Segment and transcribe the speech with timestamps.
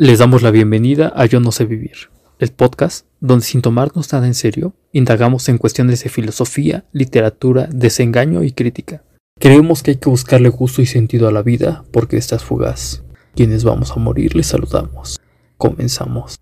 [0.00, 4.28] Les damos la bienvenida a Yo No sé vivir, el podcast donde sin tomarnos nada
[4.28, 9.02] en serio, indagamos en cuestiones de filosofía, literatura, desengaño y crítica.
[9.40, 13.02] Creemos que hay que buscarle gusto y sentido a la vida porque esta es fugaz.
[13.34, 15.18] Quienes vamos a morir les saludamos.
[15.56, 16.38] Comenzamos.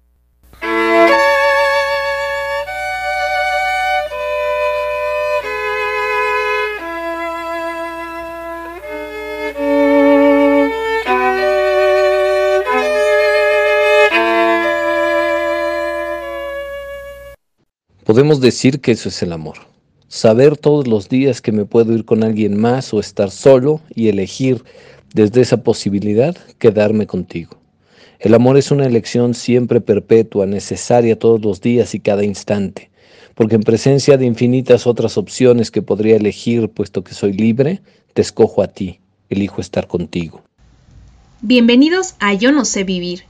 [18.16, 19.58] Podemos decir que eso es el amor.
[20.08, 24.08] Saber todos los días que me puedo ir con alguien más o estar solo y
[24.08, 24.64] elegir
[25.12, 27.58] desde esa posibilidad quedarme contigo.
[28.18, 32.88] El amor es una elección siempre perpetua, necesaria todos los días y cada instante,
[33.34, 37.82] porque en presencia de infinitas otras opciones que podría elegir, puesto que soy libre,
[38.14, 40.42] te escojo a ti, elijo estar contigo.
[41.42, 43.24] Bienvenidos a Yo no sé vivir.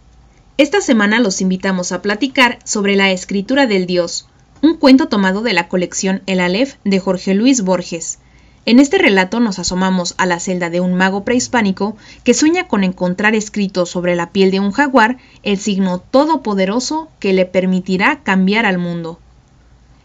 [0.59, 4.29] Esta semana los invitamos a platicar sobre la escritura del Dios,
[4.67, 8.19] un cuento tomado de la colección El Aleph de Jorge Luis Borges.
[8.65, 12.83] En este relato nos asomamos a la celda de un mago prehispánico que sueña con
[12.83, 18.67] encontrar escrito sobre la piel de un jaguar el signo todopoderoso que le permitirá cambiar
[18.67, 19.21] al mundo.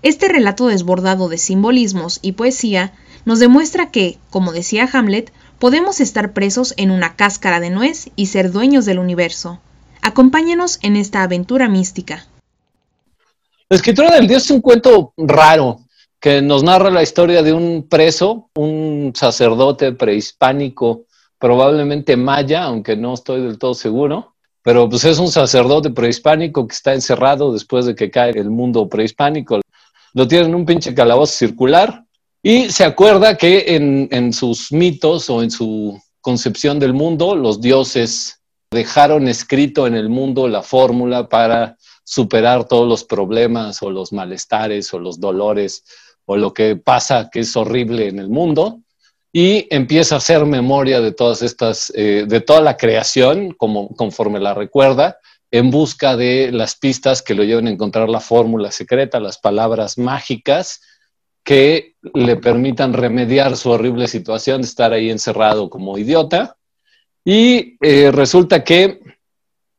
[0.04, 2.94] Este relato desbordado de simbolismos y poesía
[3.26, 8.28] nos demuestra que, como decía Hamlet, podemos estar presos en una cáscara de nuez y
[8.28, 9.59] ser dueños del universo.
[10.04, 12.28] Acompáñenos en esta aventura mística.
[13.72, 15.80] La escritura del Dios es un cuento raro
[16.19, 21.05] que nos narra la historia de un preso, un sacerdote prehispánico,
[21.39, 26.73] probablemente maya, aunque no estoy del todo seguro, pero pues es un sacerdote prehispánico que
[26.73, 29.61] está encerrado después de que cae el mundo prehispánico.
[30.16, 32.03] Lo tiene en un pinche calabozo circular
[32.44, 37.61] y se acuerda que en, en sus mitos o en su concepción del mundo, los
[37.61, 41.77] dioses dejaron escrito en el mundo la fórmula para
[42.12, 45.86] superar todos los problemas o los malestares o los dolores
[46.26, 48.82] o lo que pasa que es horrible en el mundo
[49.32, 54.42] y empieza a hacer memoria de todas estas, eh, de toda la creación como, conforme
[54.42, 55.20] la recuerda,
[55.52, 59.98] en busca de las pistas que lo lleven a encontrar la fórmula secreta, las palabras
[59.98, 60.82] mágicas
[61.45, 66.58] que le permitan remediar su horrible situación de estar ahí encerrado como idiota.
[67.23, 68.99] Y eh, resulta que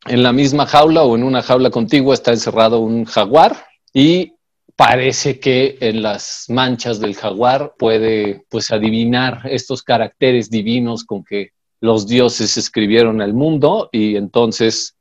[0.07, 4.35] en la misma jaula o en una jaula contigua está encerrado un jaguar y
[4.77, 11.51] parece que en las manchas del jaguar puede pues adivinar estos caracteres divinos con que
[11.81, 14.97] los dioses escribieron el mundo y entonces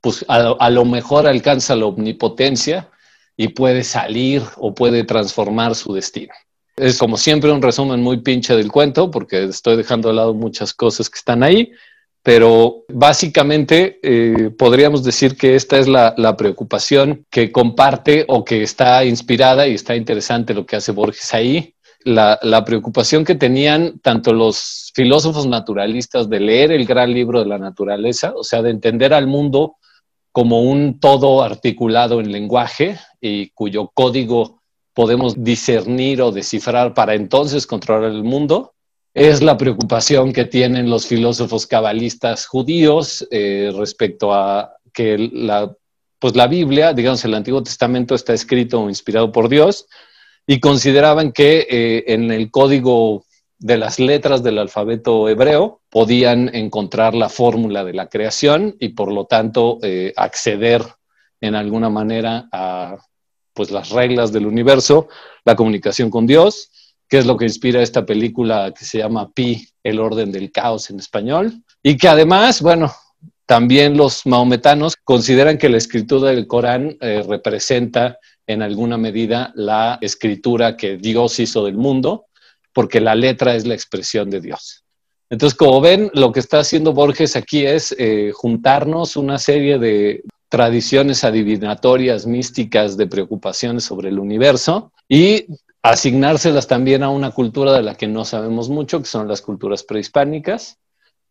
[0.00, 2.90] pues a, a lo mejor alcanza la omnipotencia
[3.36, 6.32] y puede salir o puede transformar su destino.
[6.76, 10.74] Es como siempre un resumen muy pinche del cuento porque estoy dejando de lado muchas
[10.74, 11.72] cosas que están ahí,
[12.24, 19.04] pero básicamente eh, podríamos decir que esta es la, preocupación que comparte o que está
[19.04, 21.74] inspirada y está interesante lo que hace Borges ahí.
[22.02, 27.46] La, la, preocupación que tenían tanto los filósofos naturalistas de leer el gran libro de
[27.46, 29.76] la naturaleza, o sea, de entender al mundo
[30.32, 34.62] como un todo articulado en lenguaje y cuyo código
[34.94, 38.72] podemos discernir o descifrar para entonces controlar el mundo,
[39.14, 45.72] es la preocupación que tienen los filósofos cabalistas judíos eh, respecto a que la,
[46.18, 49.86] pues la Biblia, digamos, el Antiguo Testamento está escrito o inspirado por Dios
[50.48, 53.24] y consideraban que eh, en el código
[53.58, 59.12] de las letras del alfabeto hebreo podían encontrar la fórmula de la creación y por
[59.12, 60.82] lo tanto eh, acceder
[61.40, 62.96] en alguna manera a
[63.52, 65.08] pues las reglas del universo,
[65.44, 66.70] la comunicación con Dios
[67.08, 70.90] que es lo que inspira esta película que se llama Pi, el orden del caos
[70.90, 72.92] en español, y que además, bueno,
[73.46, 79.98] también los maometanos consideran que la escritura del Corán eh, representa en alguna medida la
[80.00, 82.26] escritura que Dios hizo del mundo,
[82.72, 84.84] porque la letra es la expresión de Dios.
[85.30, 90.22] Entonces, como ven, lo que está haciendo Borges aquí es eh, juntarnos una serie de
[90.48, 95.46] tradiciones adivinatorias, místicas, de preocupaciones sobre el universo y
[95.84, 99.82] asignárselas también a una cultura de la que no sabemos mucho, que son las culturas
[99.82, 100.78] prehispánicas,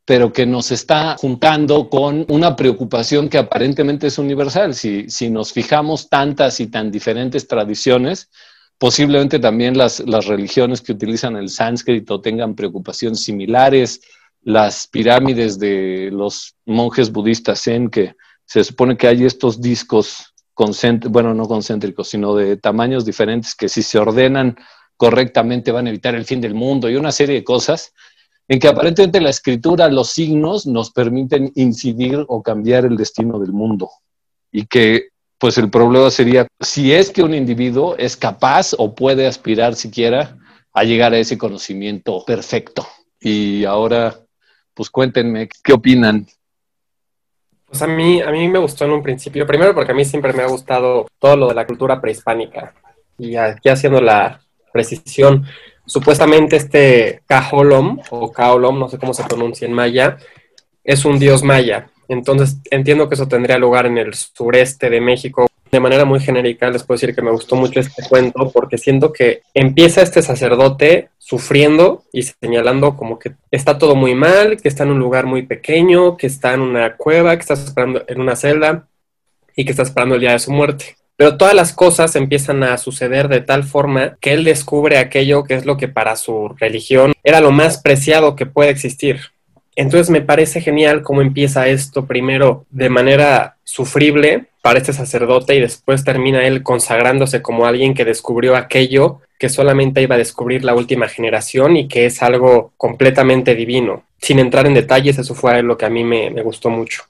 [0.06, 4.76] pero que nos está juntando con una preocupación que aparentemente es universal.
[4.76, 8.30] Si, si nos fijamos tantas y tan diferentes tradiciones,
[8.78, 14.02] posiblemente también las, las religiones que utilizan el sánscrito tengan preocupaciones similares,
[14.44, 18.14] las pirámides de los monjes budistas en que
[18.46, 20.33] se supone que hay estos discos
[21.10, 24.56] bueno, no concéntricos, sino de tamaños diferentes que si se ordenan
[24.98, 27.94] correctamente van a evitar el fin del mundo y una serie de cosas.
[28.48, 33.54] en que aparentemente la escritura, los signos nos permiten incidir o cambiar el destino del
[33.54, 33.90] mundo
[34.52, 39.28] y que pues el problema sería si es que un individuo es capaz o puede
[39.28, 40.38] aspirar siquiera
[40.74, 42.88] a llegar a ese conocimiento perfecto.
[43.20, 44.20] Y ahora,
[44.74, 46.28] pues cuéntenme, ¿qué opinan?
[47.74, 50.32] Pues a mí, a mí me gustó en un principio, primero porque a mí siempre
[50.32, 52.72] me ha gustado todo lo de la cultura prehispánica.
[53.18, 54.40] Y aquí haciendo la
[54.72, 55.44] precisión,
[55.84, 60.18] supuestamente este Caholom o Kaolom, no sé cómo se pronuncia en maya,
[60.84, 61.88] es un dios maya.
[62.08, 65.48] Entonces entiendo que eso tendría lugar en el sureste de México.
[65.74, 69.12] De manera muy genérica les puedo decir que me gustó mucho este cuento porque siento
[69.12, 74.84] que empieza este sacerdote sufriendo y señalando como que está todo muy mal, que está
[74.84, 78.36] en un lugar muy pequeño, que está en una cueva, que está esperando en una
[78.36, 78.86] celda
[79.56, 80.96] y que está esperando el día de su muerte.
[81.16, 85.56] Pero todas las cosas empiezan a suceder de tal forma que él descubre aquello que
[85.56, 89.22] es lo que para su religión era lo más preciado que puede existir.
[89.76, 95.60] Entonces me parece genial cómo empieza esto primero de manera sufrible para este sacerdote y
[95.60, 100.74] después termina él consagrándose como alguien que descubrió aquello que solamente iba a descubrir la
[100.74, 104.06] última generación y que es algo completamente divino.
[104.22, 107.04] Sin entrar en detalles, eso fue lo que a mí me, me gustó mucho.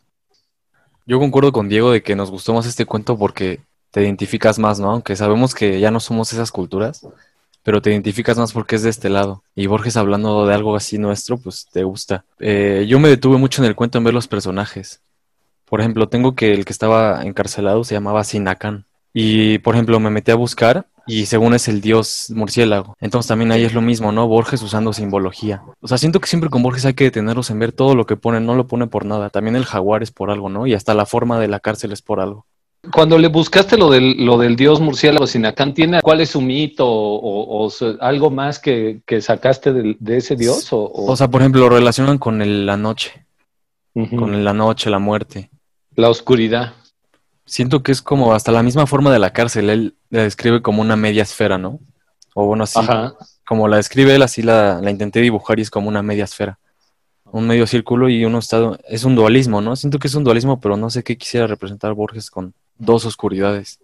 [1.06, 3.60] Yo concuerdo con Diego de que nos gustó más este cuento porque
[3.92, 4.90] te identificas más, ¿no?
[4.90, 7.06] Aunque sabemos que ya no somos esas culturas,
[7.62, 9.44] pero te identificas más porque es de este lado.
[9.54, 12.26] Y Borges hablando de algo así nuestro, pues te gusta.
[12.40, 15.02] Eh, yo me detuve mucho en el cuento en ver los personajes.
[15.74, 18.86] Por ejemplo, tengo que el que estaba encarcelado se llamaba Sinacán.
[19.12, 22.96] Y, por ejemplo, me metí a buscar y según es el dios murciélago.
[23.02, 24.28] Entonces también ahí es lo mismo, ¿no?
[24.28, 25.64] Borges usando simbología.
[25.82, 28.16] O sea, siento que siempre con Borges hay que detenerlos en ver todo lo que
[28.16, 29.32] pone, no lo pone por nada.
[29.32, 30.68] También el jaguar es por algo, ¿no?
[30.68, 32.46] Y hasta la forma de la cárcel es por algo.
[32.92, 36.86] Cuando le buscaste lo del, lo del dios murciélago Sinacán, ¿tiene cuál es su mito
[36.88, 37.68] o,
[38.00, 40.68] algo más que, sacaste de, ese dios?
[40.70, 43.26] O, sea, por ejemplo, lo relacionan con la noche,
[43.96, 45.50] con la noche, la muerte.
[45.96, 46.74] La oscuridad.
[47.46, 50.82] Siento que es como hasta la misma forma de la cárcel, él la describe como
[50.82, 51.80] una media esfera, ¿no?
[52.34, 52.80] O bueno, así,
[53.46, 56.58] como la describe él, así la, la intenté dibujar y es como una media esfera
[57.34, 59.76] un medio círculo y uno estado es un dualismo, ¿no?
[59.76, 63.80] Siento que es un dualismo, pero no sé qué quisiera representar Borges con dos oscuridades.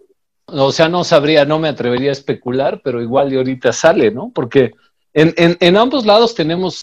[0.46, 4.30] O sea, no sabría, no me atrevería a especular, pero igual de ahorita sale, ¿no?
[4.32, 4.70] Porque
[5.12, 6.82] en, en, ambos lados tenemos,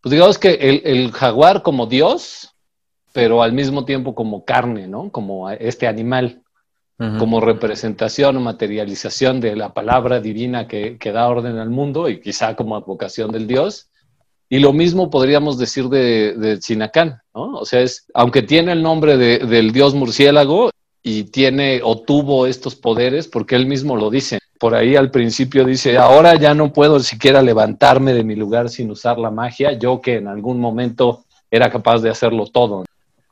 [0.00, 2.49] pues digamos que el, jaguar como Dios,
[3.12, 5.10] pero al mismo tiempo como carne, ¿no?
[5.10, 6.42] Como este animal,
[7.18, 12.20] como representación o materialización de la palabra divina que, que, da orden al mundo y
[12.20, 13.88] quizá como advocación del Dios.
[14.50, 17.54] Y lo mismo podríamos decir de, de Sinacán, ¿no?
[17.54, 20.70] O sea, es, aunque tiene el nombre de, del dios murciélago,
[21.02, 24.38] y tiene o tuvo estos poderes porque él mismo lo dice.
[24.58, 28.90] Por ahí al principio dice, ahora ya no puedo siquiera levantarme de mi lugar sin
[28.90, 32.84] usar la magia, yo que en algún momento era capaz de hacerlo todo.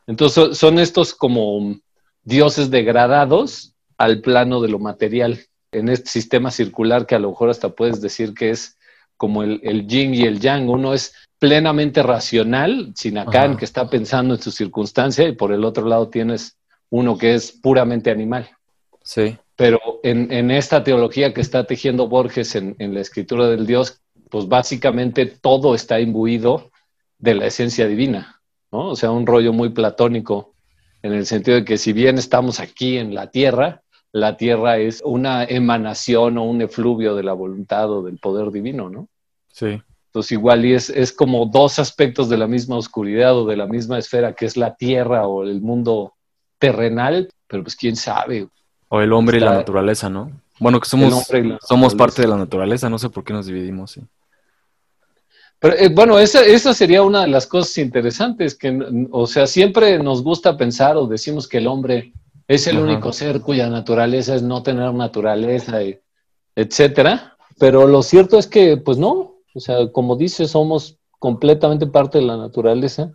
[0.09, 1.77] Entonces son estos como
[2.25, 5.39] dioses degradados al plano de lo material,
[5.71, 8.77] en este sistema circular que a lo mejor hasta puedes decir que es
[9.17, 10.69] como el, el yin y el yang.
[10.69, 15.87] Uno es plenamente racional, Sinacán, que está pensando en su circunstancia, y por el otro
[15.87, 16.57] lado tienes
[16.91, 18.49] uno que es puramente animal.
[19.03, 19.37] Sí.
[19.57, 24.01] Pero en, esta teología que está tejiendo Borges en, la escritura del Dios,
[24.31, 26.71] pues básicamente todo está imbuido
[27.19, 28.38] de la esencia divina,
[28.73, 28.91] ¿no?
[28.91, 30.55] O sea, un rollo muy platónico,
[31.03, 33.83] en el sentido de que si bien estamos aquí en la tierra,
[34.13, 38.89] la tierra es una emanación o un efluvio de la voluntad o del poder divino,
[38.89, 39.09] ¿no?
[39.53, 39.81] Sí.
[40.07, 43.67] Entonces igual y es, es como dos aspectos de la misma oscuridad o de la
[43.67, 46.15] misma esfera que es la tierra o el mundo
[46.59, 48.49] terrenal, pero pues quién sabe.
[48.89, 50.33] O el hombre y la naturaleza, ¿no?
[50.59, 51.29] Bueno, que somos,
[51.63, 53.93] somos parte de la naturaleza, no sé por qué nos dividimos.
[53.93, 54.01] ¿sí?
[55.61, 58.79] Pero eh, bueno, esa, esa sería una de las cosas interesantes, que,
[59.11, 62.13] o sea, siempre nos gusta pensar o decimos que el hombre
[62.47, 65.81] es el único ser cuya naturaleza es no tener naturaleza,
[66.57, 67.37] etcétera.
[67.59, 72.25] Pero lo cierto es que, pues no, o sea, como dice, somos completamente parte de
[72.25, 73.13] la naturaleza,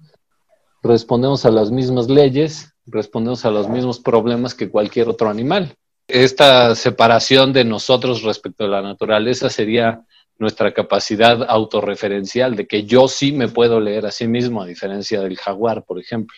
[0.84, 5.74] respondemos a las mismas leyes, respondemos a los mismos problemas que cualquier otro animal.
[6.08, 10.06] Esta separación de nosotros respecto a la naturaleza sería
[10.44, 15.22] nuestra capacidad autorreferencial, de que yo sí me puedo leer a sí mismo, a diferencia
[15.22, 16.38] del jaguar, por ejemplo.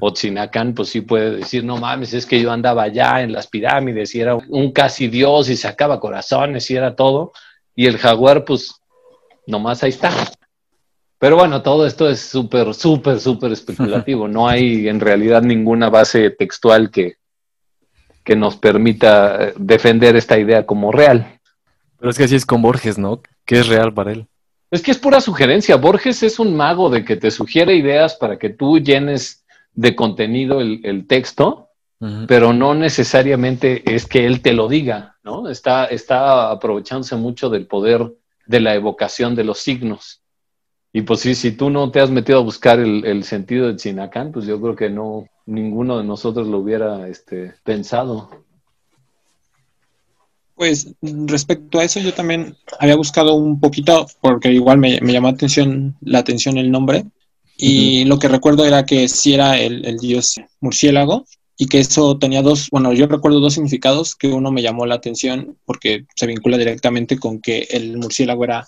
[0.00, 3.46] O Tzinacán, pues sí puede decir, no mames, es que yo andaba allá en las
[3.46, 7.32] pirámides y era un casi dios y sacaba corazones y era todo.
[7.74, 8.74] Y el jaguar, pues,
[9.46, 10.10] nomás ahí está.
[11.18, 14.28] Pero bueno, todo esto es súper, súper, súper especulativo.
[14.28, 17.14] No hay en realidad ninguna base textual que,
[18.24, 21.31] que nos permita defender esta idea como real.
[22.02, 23.22] Pero es que así es con Borges, ¿no?
[23.46, 24.26] Que es real para él.
[24.72, 25.76] Es que es pura sugerencia.
[25.76, 30.60] Borges es un mago de que te sugiere ideas para que tú llenes de contenido
[30.60, 31.68] el, texto,
[32.26, 35.48] pero no necesariamente es que él te lo diga, ¿no?
[35.48, 38.12] Está, está aprovechándose mucho del poder
[38.46, 40.22] de la evocación de los signos.
[40.92, 44.32] Y pues sí, si tú no te has metido a buscar el, sentido de Chinacán,
[44.32, 48.41] pues yo creo que no, ninguno de nosotros lo hubiera este, pensado.
[50.62, 55.96] Pues respecto a eso, yo también había buscado un poquito, porque igual me, llamó atención,
[56.00, 57.04] la atención el nombre,
[57.56, 61.26] y lo que recuerdo era que sí era el, dios murciélago,
[61.58, 64.94] y que eso tenía dos, bueno, yo recuerdo dos significados, que uno me llamó la
[64.94, 68.64] atención porque se vincula directamente con que el murciélago era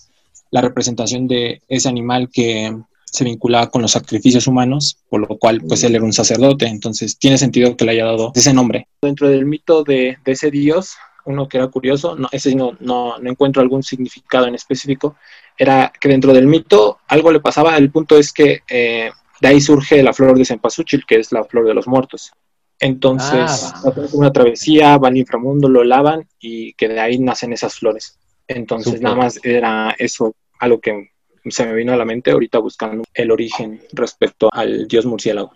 [0.50, 5.60] la representación de ese animal que se vinculaba con los sacrificios humanos, por lo cual
[5.60, 8.88] pues él era un sacerdote, entonces tiene sentido que le haya dado ese nombre.
[9.00, 13.18] Dentro del mito de, de ese dios, uno que era curioso, no, ese no, no,
[13.18, 15.16] no, encuentro algún significado en específico,
[15.56, 19.60] era que dentro del mito algo le pasaba, el punto es que eh, de ahí
[19.60, 22.32] surge la flor de cempasúchil, que es la flor de los muertos.
[22.80, 27.76] Entonces, ah, una travesía, van al inframundo, lo lavan y que de ahí nacen esas
[27.76, 28.18] flores.
[28.48, 31.10] Entonces, nada más era eso, algo que
[31.48, 35.52] se me vino a la mente ahorita buscando el origen respecto al dios murciélago.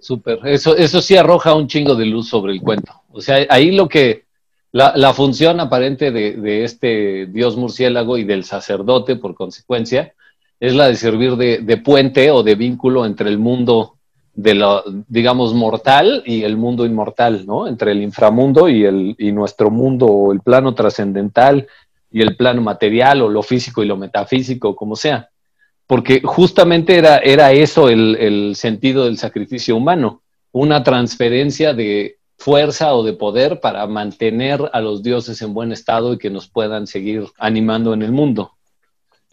[0.00, 2.92] Súper, eso, eso sí arroja un chingo de luz sobre el cuento.
[3.14, 4.24] O sea, ahí lo que,
[4.72, 10.14] la, función aparente de, este dios murciélago y del sacerdote, por consecuencia,
[10.60, 13.96] es la de servir de, puente o de vínculo entre el mundo
[14.34, 17.68] de lo, digamos, mortal y el mundo inmortal, ¿no?
[17.68, 21.68] Entre el inframundo y, el, y nuestro mundo, o el plano trascendental
[22.10, 25.30] y el plano material, o lo físico y lo metafísico, como sea
[25.86, 33.02] porque justamente era, era eso el, sentido del sacrificio humano, una transferencia de fuerza o
[33.02, 37.26] de poder para mantener a los dioses en buen estado y que nos puedan seguir
[37.38, 38.52] animando en el mundo.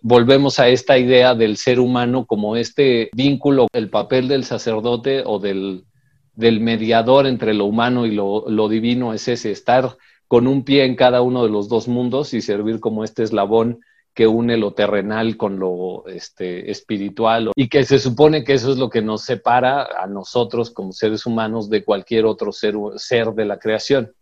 [0.01, 5.39] Volvemos a esta idea del ser humano como este vínculo, el papel del sacerdote o
[5.39, 5.85] del,
[6.35, 10.95] mediador entre lo humano y lo, lo divino es ese, estar con un pie en
[10.95, 13.81] cada uno de los dos mundos y servir como este eslabón
[14.13, 18.77] que une lo terrenal con lo este, espiritual y que se supone que eso es
[18.77, 23.45] lo que nos separa a nosotros como seres humanos de cualquier otro ser, ser de
[23.45, 24.13] la creación,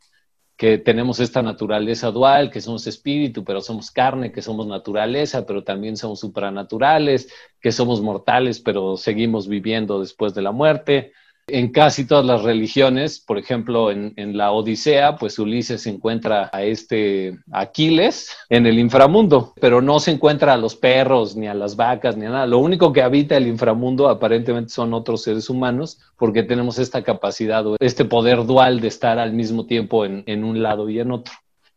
[0.60, 5.63] que tenemos esta naturaleza dual, que somos espíritu, pero somos carne, que somos naturaleza, pero
[5.63, 7.31] también somos supranaturales,
[7.62, 11.13] que somos mortales, pero seguimos viviendo después de la muerte,
[11.51, 17.39] en casi todas las religiones, por ejemplo, en, la Odisea, pues Ulises encuentra a este
[17.51, 22.18] Aquiles en el inframundo, pero no se encuentra a los perros, ni a las vacas,
[22.18, 22.48] ni a nada.
[22.48, 27.65] Lo único que habita el inframundo aparentemente son otros seres humanos, porque tenemos esta capacidad
[27.65, 31.34] o este poder dual de estar al mismo tiempo en, un lado y en otro.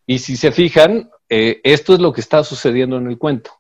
[0.06, 3.52] Y si se fijan, eh, esto es lo que está sucediendo en el cuento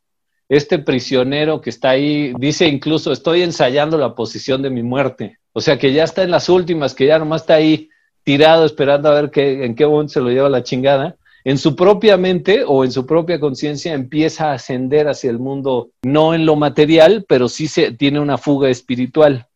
[0.52, 5.38] este prisionero que está ahí dice incluso, estoy ensayando la posición de mi muerte.
[5.52, 7.90] O sea que ya está en las últimas, que ya nomás está ahí
[8.24, 11.16] tirado esperando a ver qué, en qué momento se lo lleva la chingada.
[11.44, 15.90] En su propia mente o en su propia conciencia empieza a ascender hacia el mundo,
[16.02, 19.48] no en lo material, pero sí se, tiene una fuga espiritual.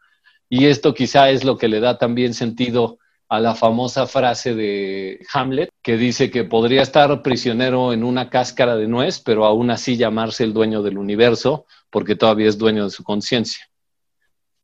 [0.49, 2.99] Y esto quizá es lo que le da también sentido
[3.29, 8.77] a la famosa frase de Hamlet, que dice que podría estar prisionero en una cáscara
[8.77, 12.91] de nuez, pero aún así llamarse el dueño del universo, porque todavía es dueño de
[12.91, 13.69] su conciencia.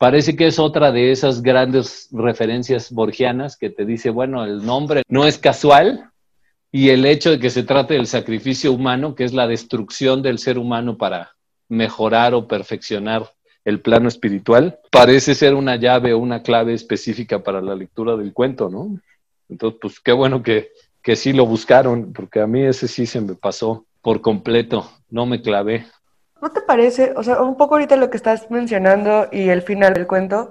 [0.03, 5.05] Parece que es otra de esas grandes referencias borgianas que te dice, bueno, el nombre
[5.07, 6.11] no es casual
[6.73, 10.41] y el hecho de que se trate del sacrificio humano, que es la destrucción del
[10.41, 11.37] ser humano para
[11.69, 13.31] mejorar o perfeccionar
[13.65, 18.33] el plano espiritual, parece ser una llave o una clave específica para la lectura del
[18.33, 18.99] cuento, ¿no?
[19.49, 23.21] Entonces, pues qué bueno que, que sí lo buscaron, porque a mí ese sí se
[23.21, 25.87] me pasó por completo, no me clavé.
[26.43, 27.13] ¿No te parece?
[27.15, 30.51] O sea, un poco ahorita lo que estás mencionando y el final del cuento,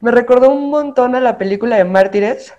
[0.00, 2.52] me recordó un montón a la película de Mártires.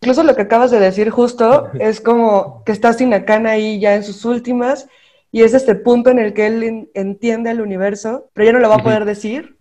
[0.00, 4.02] Incluso lo que acabas de decir justo es como que está Sinacán ahí ya en
[4.02, 4.88] sus últimas
[5.30, 8.70] y es este punto en el que él entiende el universo, pero ya no lo
[8.70, 9.58] va a poder decir.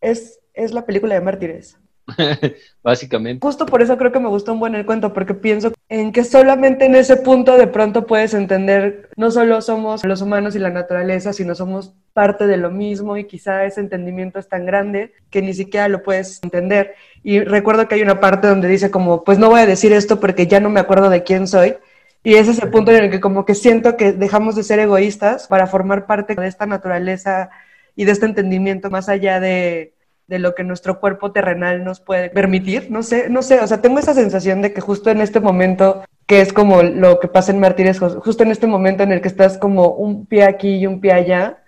[0.00, 1.78] Es, es la película de Mártires.
[2.82, 3.46] Básicamente.
[3.46, 6.24] Justo por eso creo que me gustó un buen el cuento, porque pienso en que
[6.24, 10.70] solamente en ese punto de pronto puedes entender, no solo somos los humanos y la
[10.70, 15.42] naturaleza, sino somos parte de lo mismo y quizá ese entendimiento es tan grande que
[15.42, 16.94] ni siquiera lo puedes entender.
[17.22, 20.20] Y recuerdo que hay una parte donde dice como, pues no voy a decir esto
[20.20, 21.76] porque ya no me acuerdo de quién soy,
[22.22, 24.78] y ese es el punto en el que como que siento que dejamos de ser
[24.78, 27.50] egoístas para formar parte de esta naturaleza
[27.96, 29.94] y de este entendimiento más allá de,
[30.30, 32.88] de lo que nuestro cuerpo terrenal nos puede permitir.
[32.88, 36.04] No sé, no sé, o sea, tengo esa sensación de que justo en este momento
[36.26, 39.26] que es como lo que pasa en Mártires, justo en este momento en el que
[39.26, 41.64] estás como un pie aquí y un pie allá,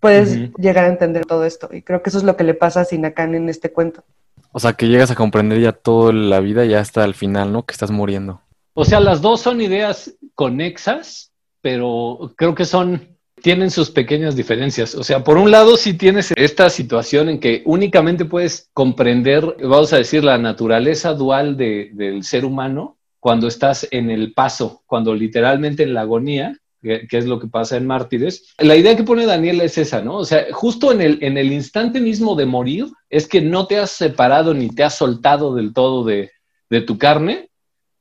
[0.00, 1.70] puedes llegar a entender todo esto.
[1.72, 4.04] Y creo que eso es lo que le pasa a Sinacán en este cuento.
[4.52, 7.64] O sea, que llegas a comprender ya toda la vida ya hasta el final, ¿no?
[7.64, 8.42] Que estás muriendo.
[8.74, 11.32] O sea, las dos son ideas conexas,
[11.62, 13.13] pero creo que son
[13.44, 14.94] tienen sus pequeñas diferencias.
[14.94, 19.92] O sea, por un lado sí tienes esta situación en que únicamente puedes comprender, vamos
[19.92, 25.82] a decir, la naturaleza dual del ser humano cuando estás en el paso, cuando literalmente
[25.82, 28.54] en la agonía, que, es lo que pasa en Mártires.
[28.56, 30.16] La idea que pone Daniel es esa, ¿no?
[30.16, 33.76] O sea, justo en el, en el instante mismo de morir, es que no te
[33.76, 36.30] has separado ni te has soltado del todo de,
[36.70, 37.50] de tu carne,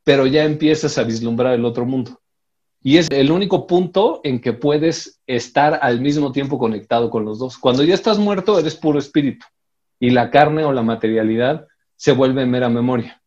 [0.06, 2.23] pero ya empiezas a vislumbrar el otro mundo.
[2.84, 7.40] Y es el único punto en que puedes estar al mismo tiempo conectado con los
[7.40, 7.58] dos.
[7.58, 9.46] Cuando ya estás muerto, eres puro espíritu
[10.00, 13.22] y la carne o la materialidad se vuelve mera memoria.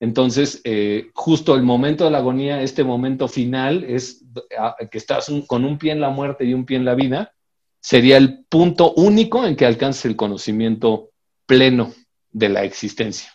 [0.00, 4.24] Entonces, eh, justo el momento de la agonía, este momento final, es
[4.90, 7.32] que estás con un pie en la muerte y un pie en la vida,
[7.80, 11.10] sería el punto único en que alcances el conocimiento
[11.46, 11.92] pleno
[12.32, 13.30] de la existencia.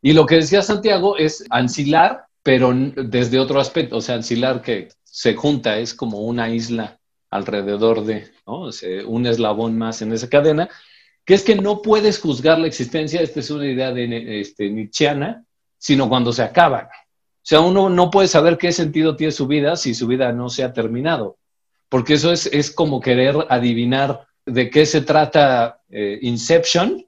[0.00, 4.88] Y lo que decía Santiago es ancilar, pero desde otro aspecto, o sea, ancilar que
[5.04, 6.98] se junta, es como una isla
[7.30, 8.70] alrededor de, ¿no?
[9.06, 10.68] un eslabón más en esa cadena,
[11.24, 15.44] que es que no puedes juzgar la existencia, esta es una idea de este, Nietzscheana,
[15.76, 16.88] sino cuando se acaba.
[16.88, 20.48] O sea, uno no puede saber qué sentido tiene su vida si su vida no
[20.48, 21.36] se ha terminado,
[21.88, 27.04] porque eso es, es como querer adivinar de qué se trata eh, Inception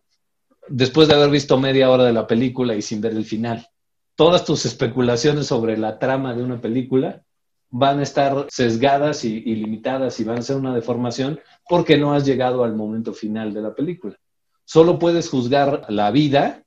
[0.69, 3.67] después de haber visto media hora de la película y sin ver el final.
[4.15, 7.23] Todas tus especulaciones sobre la trama de una película
[7.71, 12.27] van a estar sesgadas y, limitadas y van a ser una deformación porque no has
[12.27, 14.17] llegado al momento final de la película.
[14.65, 16.63] Solo puedes juzgar la vida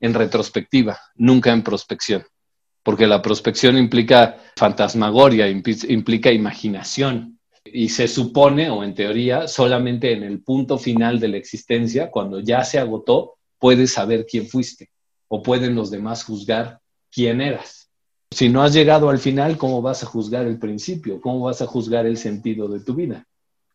[0.00, 2.24] en retrospectiva, nunca en prospección,
[2.82, 10.24] porque la prospección implica fantasmagoria, implica imaginación y se supone, o en teoría, solamente en
[10.24, 14.90] el punto final de la existencia, cuando ya se agotó, puedes saber quién fuiste
[15.28, 16.81] o pueden los demás juzgar
[17.12, 17.90] quién eras.
[18.30, 21.20] Si no has llegado al final, ¿cómo vas a juzgar el principio?
[21.20, 23.26] ¿Cómo vas a juzgar el sentido de tu vida?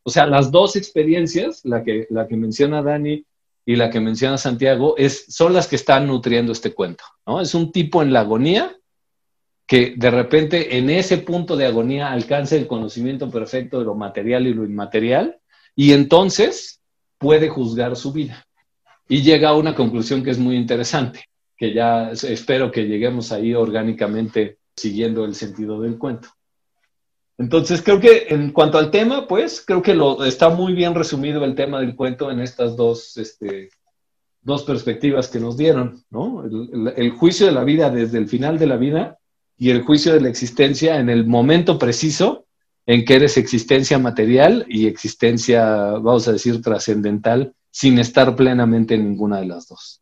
[0.04, 3.24] O sea, las dos experiencias, la que, la que menciona Dani
[3.66, 7.04] y la que menciona Santiago, es, son las que están nutriendo este cuento.
[7.42, 8.76] Es un tipo en la agonía
[9.68, 14.48] que de repente en ese punto de agonía alcanza el conocimiento perfecto de lo material
[14.48, 15.40] y lo inmaterial
[15.76, 16.82] y entonces
[17.18, 18.48] puede juzgar su vida.
[19.10, 21.26] Y llega a una conclusión que es muy interesante
[21.58, 26.30] que ya espero que lleguemos ahí orgánicamente siguiendo el sentido del cuento.
[27.40, 31.44] Entonces, creo que en cuanto al tema, pues, creo que lo, está muy bien resumido
[31.44, 33.70] el tema del cuento en estas dos, este,
[34.42, 36.44] dos perspectivas que nos dieron, ¿no?
[36.44, 39.20] El, el, juicio de la vida desde el final de la vida
[39.56, 42.46] y el juicio de la existencia en el momento preciso
[42.88, 49.10] en que eres existencia material y existencia, vamos a decir, trascendental, sin estar plenamente en
[49.10, 50.02] ninguna de las dos.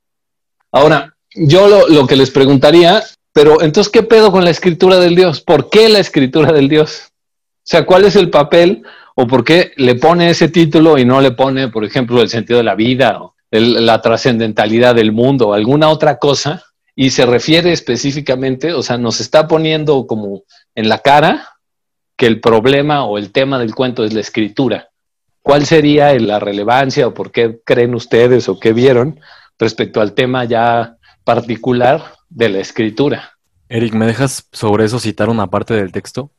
[0.72, 5.42] Ahora, yo lo, que les preguntaría, pero entonces, ¿qué pedo con la escritura del Dios?
[5.42, 7.10] ¿Por qué la escritura del Dios?
[7.10, 8.84] O sea, ¿cuál es el papel
[9.16, 12.58] o por qué le pone ese título y no le pone, por ejemplo, el sentido
[12.58, 16.64] de la vida o la trascendentalidad del mundo o alguna otra cosa?
[16.96, 20.44] Y se refiere específicamente, o sea, nos está poniendo como
[20.76, 21.50] en la cara
[22.16, 24.90] que el problema o el tema del cuento es la escritura.
[25.42, 29.20] ¿Cuál sería la relevancia o por qué creen ustedes o qué vieron
[29.60, 30.95] respecto al tema ya
[31.26, 33.32] particular de la escritura.
[33.68, 36.32] Eric, ¿me dejas sobre eso citar una parte del texto?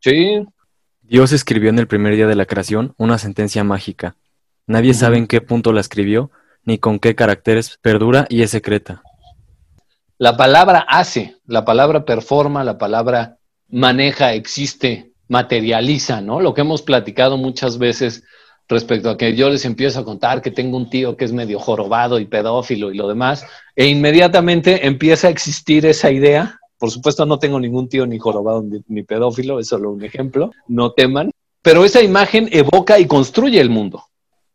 [0.00, 0.44] Sí.
[1.02, 4.16] Dios escribió en el primer día de la creación una sentencia mágica.
[4.66, 6.30] Nadie sabe en qué punto la escribió,
[6.64, 9.02] ni con qué caracteres perdura y es secreta.
[10.18, 16.40] La palabra hace, la palabra performa, la palabra maneja, existe, materializa, ¿no?
[16.40, 18.24] Lo que hemos platicado muchas veces
[18.70, 21.58] respecto a que yo les empiezo a contar que tengo un tío que es medio
[21.58, 23.44] jorobado y pedófilo y lo demás,
[23.76, 26.58] e inmediatamente empieza a existir esa idea.
[26.78, 30.92] Por supuesto, no tengo ningún tío ni jorobado ni, pedófilo, es solo un ejemplo, no
[30.92, 31.30] teman,
[31.62, 34.04] pero esa imagen evoca y construye el mundo.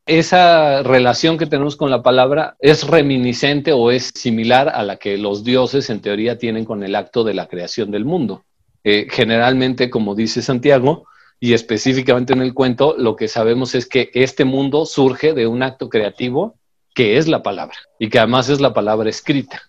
[0.07, 5.17] Esa relación que tenemos con la palabra es reminiscente o es similar a la que
[5.17, 8.43] los dioses en teoría tienen con el acto de la creación del mundo.
[8.83, 11.05] Eh, generalmente, como dice Santiago,
[11.39, 15.63] y específicamente en el cuento, lo que sabemos es que este mundo surge de un
[15.63, 16.55] acto creativo
[16.93, 19.61] que es la palabra y que además es la palabra escrita.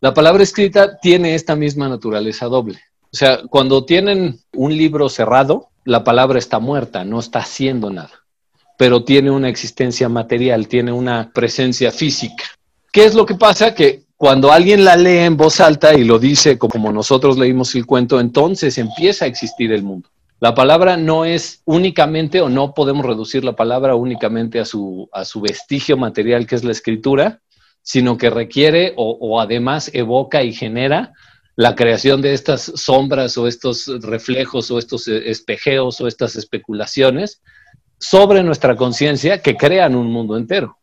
[0.00, 2.80] La palabra escrita tiene esta misma naturaleza doble.
[3.12, 8.24] O sea, cuando tienen un libro cerrado, la palabra está muerta, no está haciendo nada,
[8.76, 12.44] pero tiene una existencia material, tiene una presencia física.
[12.90, 13.74] ¿Qué es lo que pasa?
[13.74, 17.86] Que cuando alguien la lee en voz alta y lo dice como nosotros leímos el
[17.86, 20.08] cuento, entonces empieza a existir el mundo.
[20.38, 25.24] La palabra no es únicamente, o no podemos reducir la palabra únicamente a su, a
[25.24, 27.40] su vestigio material que es la escritura,
[27.86, 31.12] sino que requiere o, además evoca y genera
[31.54, 37.40] la creación de estas sombras o estos reflejos o estos eh, espejeos o estas especulaciones
[37.98, 40.78] sobre nuestra conciencia que crean un mundo entero.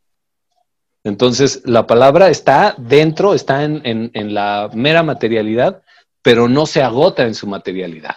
[1.04, 5.84] Entonces, la palabra está dentro, está en, en, la mera materialidad,
[6.22, 8.16] pero no se agota en su materialidad,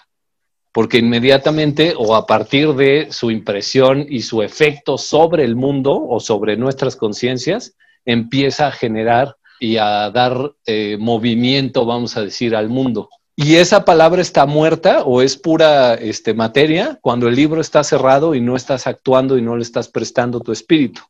[0.76, 6.20] porque inmediatamente o a partir de su impresión y su efecto sobre el mundo o
[6.20, 12.68] sobre nuestras conciencias, empieza a generar y a dar eh, movimiento, vamos a decir, al
[12.68, 13.08] mundo.
[13.34, 18.34] Y esa palabra está muerta o es pura este, materia cuando el libro está cerrado
[18.34, 21.00] y no estás actuando y no le estás prestando tu espíritu.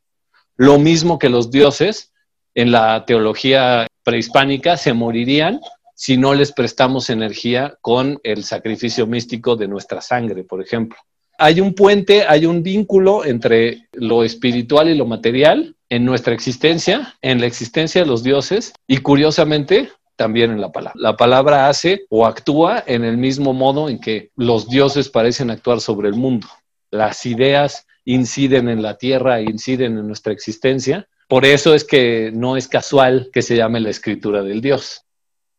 [0.55, 2.13] Lo mismo que los dioses
[2.55, 5.59] en la teología prehispánica se morirían
[5.97, 10.99] si no les prestamos energía con el sacrificio místico de nuestra sangre, por ejemplo.
[11.39, 17.15] Hay un puente, hay un vínculo entre lo espiritual y lo material en nuestra existencia,
[17.23, 21.01] en la existencia de los dioses y curiosamente también en la palabra.
[21.01, 25.81] La palabra hace o actúa en el mismo modo en que los dioses parecen actuar
[25.81, 26.47] sobre el mundo.
[26.91, 31.09] Las ideas inciden en la tierra, inciden en nuestra existencia.
[31.27, 35.06] Por eso es que no es casual que se llame la escritura del Dios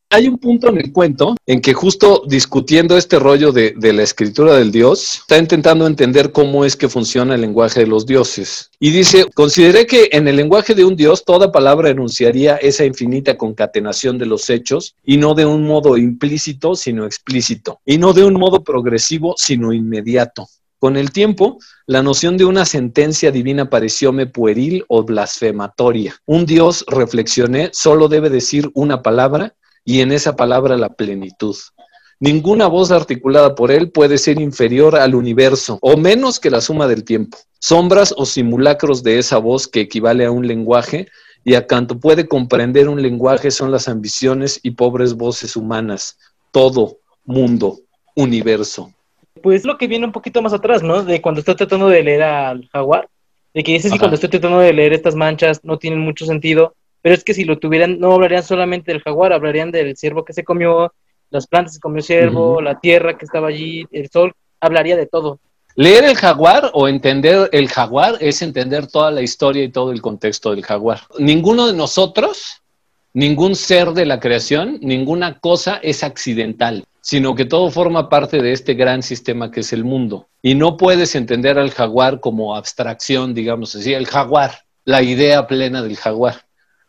[0.09, 4.55] hay un punto en el cuento en que justo discutiendo este rollo de, la escritura
[4.55, 8.71] del dios, está intentando entender cómo es que funciona el lenguaje de los dioses.
[8.79, 13.37] Y dice, consideré que en el lenguaje de un dios toda palabra enunciaría esa infinita
[13.37, 18.23] concatenación de los hechos y no de un modo implícito, sino explícito, y no de
[18.23, 20.47] un modo progresivo, sino inmediato.
[20.79, 26.15] Con el tiempo, la noción de una sentencia divina parecióme pueril o blasfematoria.
[26.25, 29.55] Un Dios, reflexioné, solo debe decir una palabra
[29.87, 31.55] y en esa palabra la plenitud.
[32.19, 36.87] Ninguna voz articulada por él puede ser inferior al universo, o menos que la suma
[36.87, 37.37] del tiempo.
[37.59, 41.07] Sombras o simulacros de esa voz que equivale a un lenguaje,
[41.45, 46.17] y a cuanto puede comprender un lenguaje son las ambiciones y pobres voces humanas.
[46.51, 47.79] Todo, mundo,
[48.13, 48.91] universo.
[49.41, 51.01] Pues lo que viene un poquito más atrás, ¿no?
[51.01, 53.07] De cuando estoy tratando de leer al jaguar,
[53.53, 56.75] de que dices que cuando estoy tratando de leer estas manchas no tienen mucho sentido,
[57.07, 60.33] pero es que si lo tuvieran, no hablarían solamente del jaguar, hablarían del ciervo que
[60.33, 60.91] se comió,
[61.29, 65.05] las plantas que comió el ciervo, la tierra que estaba allí, el sol, hablaría de
[65.05, 65.39] todo.
[65.75, 70.01] Leer el jaguar o entender el jaguar es entender toda la historia y todo el
[70.01, 70.99] contexto del jaguar.
[71.17, 72.61] Ninguno de nosotros,
[73.13, 78.51] ningún ser de la creación, ninguna cosa es accidental, sino que todo forma parte de
[78.51, 80.27] este gran sistema que es el mundo.
[80.41, 85.81] Y no puedes entender al jaguar como abstracción, digamos así, el jaguar, la idea plena
[85.81, 86.46] del jaguar.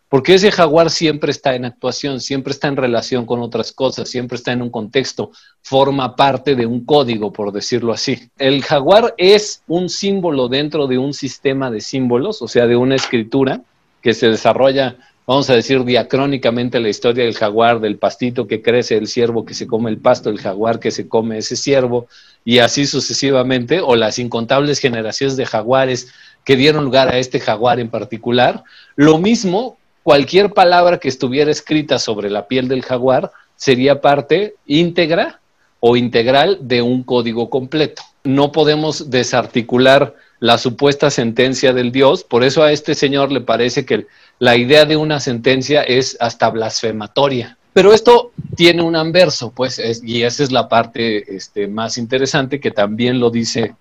[0.09, 4.37] Porque ese jaguar siempre está en actuación, siempre está en relación con otras cosas, siempre
[4.37, 8.31] está en un contexto, forma parte de un código, por decirlo así.
[8.39, 12.95] El jaguar es un símbolo dentro de un sistema de símbolos, o sea, de una
[12.95, 13.61] escritura
[14.01, 18.97] que se desarrolla, vamos a decir, diacrónicamente la historia del jaguar, del pastito que crece,
[18.97, 22.07] el ciervo que se come el pasto, el jaguar que se come ese ciervo,
[22.47, 27.79] y así sucesivamente, o las incontables generaciones de jaguares que dieron lugar a este jaguar
[27.79, 28.65] en particular.
[28.97, 29.78] Lo mismo
[30.09, 35.39] cualquier palabra que estuviera escrita sobre la piel del jaguar sería parte íntegra
[35.81, 38.01] o integral de un código completo.
[38.25, 43.85] No podemos desarticular la supuesta sentencia del Dios, por eso a este señor le parece
[43.85, 44.07] que
[44.39, 47.59] la idea de una sentencia es hasta blasfematoria.
[47.75, 52.71] Pero esto tiene un anverso, pues, y esa es la parte este, más interesante que
[52.71, 53.75] también lo dice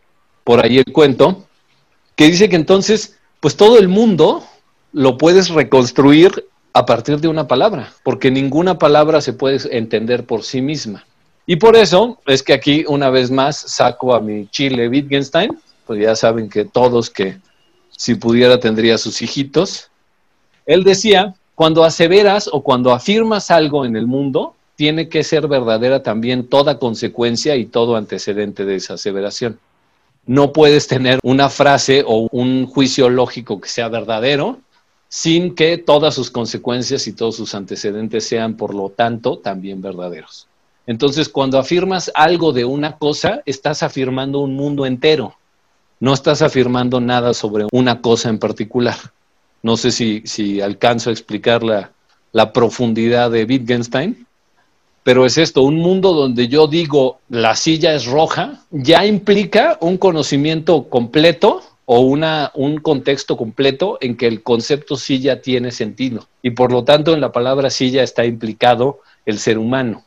[0.43, 1.47] por ahí el cuento,
[2.17, 4.43] que dice que entonces, pues todo el mundo
[4.97, 10.41] lo puedes reconstruir a partir de una palabra, porque ninguna palabra se puede entender por
[10.41, 11.05] sí misma.
[11.45, 15.55] Y por eso es que aquí una vez más saco a mi Chile Wittgenstein,
[15.85, 17.37] pues ya saben que todos que
[17.91, 19.91] si pudiera tendría sus hijitos.
[20.65, 26.01] Él decía, cuando aseveras o cuando afirmas algo en el mundo, tiene que ser verdadera
[26.01, 29.59] también toda consecuencia y todo antecedente de esa aseveración.
[30.25, 34.59] No puedes tener una frase o un juicio lógico que sea verdadero
[35.09, 40.47] sin que todas sus consecuencias y todos sus antecedentes sean, por lo tanto, también verdaderos.
[40.85, 45.35] Entonces, cuando afirmas algo de una cosa, estás afirmando un mundo entero,
[45.99, 48.95] no estás afirmando nada sobre una cosa en particular.
[49.63, 51.91] No sé si, alcanzo a explicar la,
[52.31, 54.27] la profundidad de Wittgenstein,
[55.03, 59.97] pero es esto, un mundo donde yo digo la silla es roja, ya implica un
[59.97, 66.27] conocimiento completo o una, un contexto completo en que el concepto silla tiene sentido.
[66.41, 70.03] Y por lo tanto en la palabra silla está implicado el ser humano,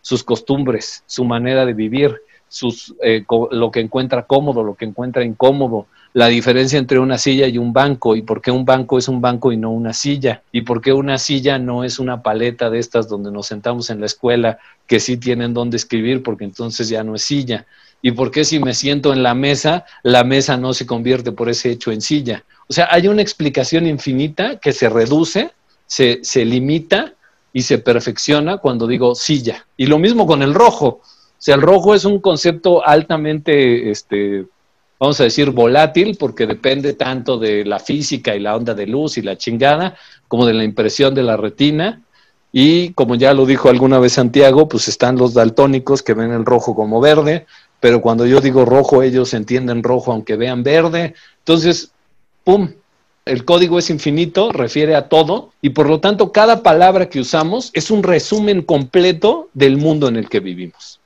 [0.00, 5.24] sus costumbres, su manera de vivir, sus, eh, lo que encuentra cómodo, lo que encuentra
[5.24, 9.08] incómodo, la diferencia entre una silla y un banco y por qué un banco es
[9.08, 12.70] un banco y no una silla y por qué una silla no es una paleta
[12.70, 16.88] de estas donde nos sentamos en la escuela que sí tienen donde escribir porque entonces
[16.88, 17.66] ya no es silla
[18.00, 21.48] y por qué si me siento en la mesa la mesa no se convierte por
[21.48, 22.44] ese hecho en silla.
[22.68, 25.50] O sea, hay una explicación infinita que se reduce,
[25.86, 27.14] se, se limita
[27.52, 29.66] y se perfecciona cuando digo silla.
[29.76, 30.86] Y lo mismo con el rojo.
[30.86, 31.02] O
[31.38, 34.46] sea, el rojo es un concepto altamente este,
[34.98, 39.18] vamos a decir, volátil, porque depende tanto de la física y la onda de luz
[39.18, 39.96] y la chingada,
[40.28, 42.02] como de la impresión de la retina.
[42.52, 46.44] Y como ya lo dijo alguna vez Santiago, pues están los daltónicos que ven el
[46.44, 47.46] rojo como verde,
[47.80, 51.14] pero cuando yo digo rojo, ellos entienden rojo aunque vean verde.
[51.38, 51.90] Entonces,
[52.44, 52.70] ¡pum!
[53.24, 57.70] El código es infinito, refiere a todo, y por lo tanto cada palabra que usamos
[57.72, 61.00] es un resumen completo del mundo en el que vivimos.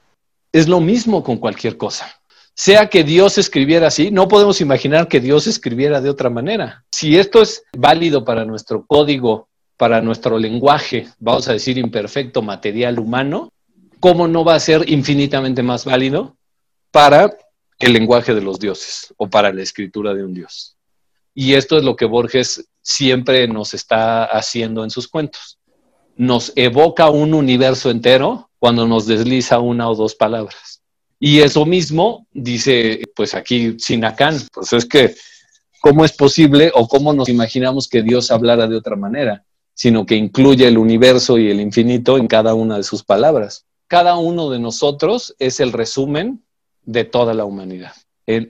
[0.52, 2.17] Es lo mismo con cualquier cosa
[2.58, 6.84] sea que Dios escribiera así, no podemos imaginar que Dios escribiera de otra manera.
[6.90, 12.98] Si esto es válido para nuestro código, para nuestro lenguaje, vamos a decir imperfecto material
[12.98, 13.52] humano,
[14.00, 16.36] ¿cómo no va a ser infinitamente más válido
[16.90, 17.30] para
[17.78, 20.76] el lenguaje de los dioses o para la escritura de un dios?
[21.34, 25.60] Y esto es lo que Borges siempre nos está haciendo en sus cuentos.
[26.16, 30.77] Nos evoca un universo entero cuando nos desliza una o dos palabras.
[31.20, 35.14] Y eso mismo dice, pues aquí Sinacán, pues es que,
[35.80, 39.44] ¿cómo es posible o cómo nos imaginamos que Dios hablara de otra manera?
[39.74, 43.66] Sino que incluye el universo y el infinito en cada una de sus palabras.
[43.88, 46.44] Cada uno de nosotros es el resumen
[46.84, 47.92] de toda la humanidad.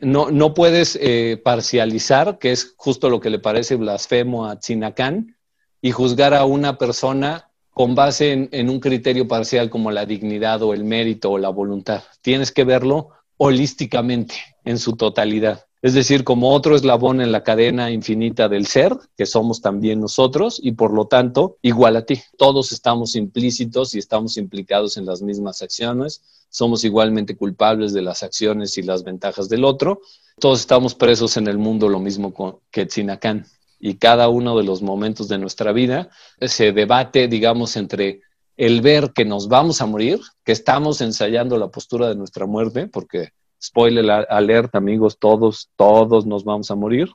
[0.00, 5.37] no, no, puedes eh, parcializar, que es justo lo que le parece blasfemo a Sinacán,
[5.81, 7.47] y juzgar a una persona
[7.79, 12.03] con base en, un criterio parcial como la dignidad o el mérito o la voluntad.
[12.23, 15.64] Tienes que verlo holísticamente, en su totalidad.
[15.81, 20.59] Es decir, como otro eslabón en la cadena infinita del ser, que somos también nosotros,
[20.61, 22.21] y por lo tanto, igual a ti.
[22.37, 28.25] Todos estamos implícitos y estamos implicados en las mismas acciones, somos igualmente culpables de las
[28.25, 30.01] acciones y las ventajas del otro.
[30.41, 32.35] Todos estamos presos en el mundo, lo mismo
[32.73, 33.47] que Tzinacán
[33.79, 36.11] y cada uno de los momentos de nuestra vida
[36.41, 38.23] se debate, digamos, entre
[38.57, 42.88] el ver que nos vamos a morir, que estamos ensayando la postura de nuestra muerte,
[42.88, 43.31] porque,
[43.62, 47.09] spoiler alert, amigos, todos, todos nos vamos a morir,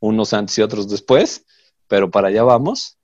[0.00, 1.44] unos antes y otros después,
[1.86, 2.96] pero para allá vamos.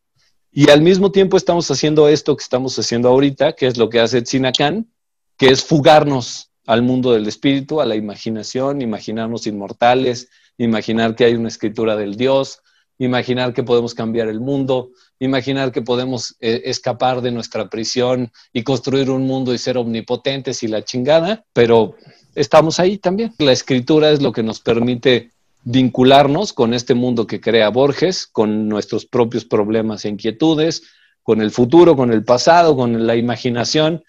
[0.50, 4.00] Y al mismo tiempo estamos haciendo esto que estamos haciendo ahorita, que es lo que
[4.00, 4.88] hace Tzinacán,
[5.36, 11.34] que es fugarnos al mundo del espíritu, a la imaginación, imaginarnos inmortales, imaginar que hay
[11.34, 12.60] una escritura del Dios,
[12.98, 18.62] imaginar que podemos cambiar el mundo, imaginar que podemos eh, escapar de nuestra prisión y
[18.62, 21.96] construir un mundo y ser omnipotentes y la chingada, pero
[22.34, 23.32] estamos ahí también.
[23.38, 25.32] La escritura es lo que nos permite
[25.64, 30.82] vincularnos con este mundo que crea Borges, con nuestros propios problemas e inquietudes,
[31.22, 34.04] con el futuro, con el pasado, con la imaginación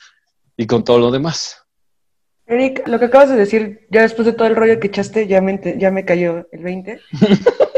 [0.58, 1.62] y con todo lo demás.
[2.48, 5.42] Eric, lo que acabas de decir, ya después de todo el rollo que echaste, ya
[5.42, 7.00] me, ya me cayó el 20.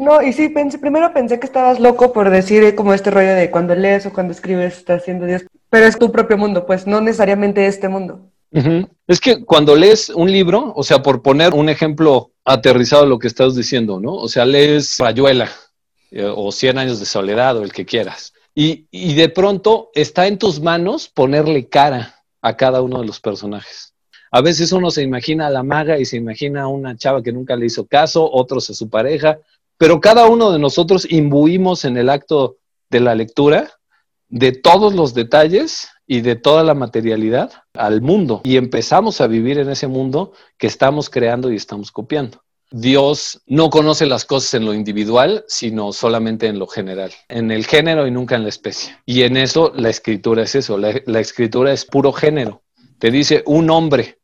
[0.00, 3.50] No, y sí, pensé, primero pensé que estabas loco por decir como este rollo de
[3.50, 7.02] cuando lees o cuando escribes estás haciendo Dios, pero es tu propio mundo, pues no
[7.02, 8.30] necesariamente este mundo.
[9.06, 13.18] Es que cuando lees un libro, o sea, por poner un ejemplo aterrizado a lo
[13.18, 14.14] que estás diciendo, ¿no?
[14.14, 15.50] O sea, lees Rayuela
[16.10, 18.32] eh, o Cien años de soledad o el que quieras.
[18.54, 23.20] Y, y de pronto está en tus manos ponerle cara a cada uno de los
[23.20, 23.92] personajes.
[24.32, 27.32] A veces uno se imagina a la maga y se imagina a una chava que
[27.32, 29.38] nunca le hizo caso, otros a su pareja,
[29.80, 32.58] pero cada uno de nosotros imbuimos en el acto
[32.90, 33.70] de la lectura
[34.28, 39.56] de todos los detalles y de toda la materialidad al mundo y empezamos a vivir
[39.56, 42.42] en ese mundo que estamos creando y estamos copiando.
[42.70, 47.64] Dios no conoce las cosas en lo individual, sino solamente en lo general, en el
[47.64, 48.94] género y nunca en la especie.
[49.06, 52.62] Y en eso la escritura es eso, la, la escritura es puro género.
[52.98, 54.19] Te dice un hombre,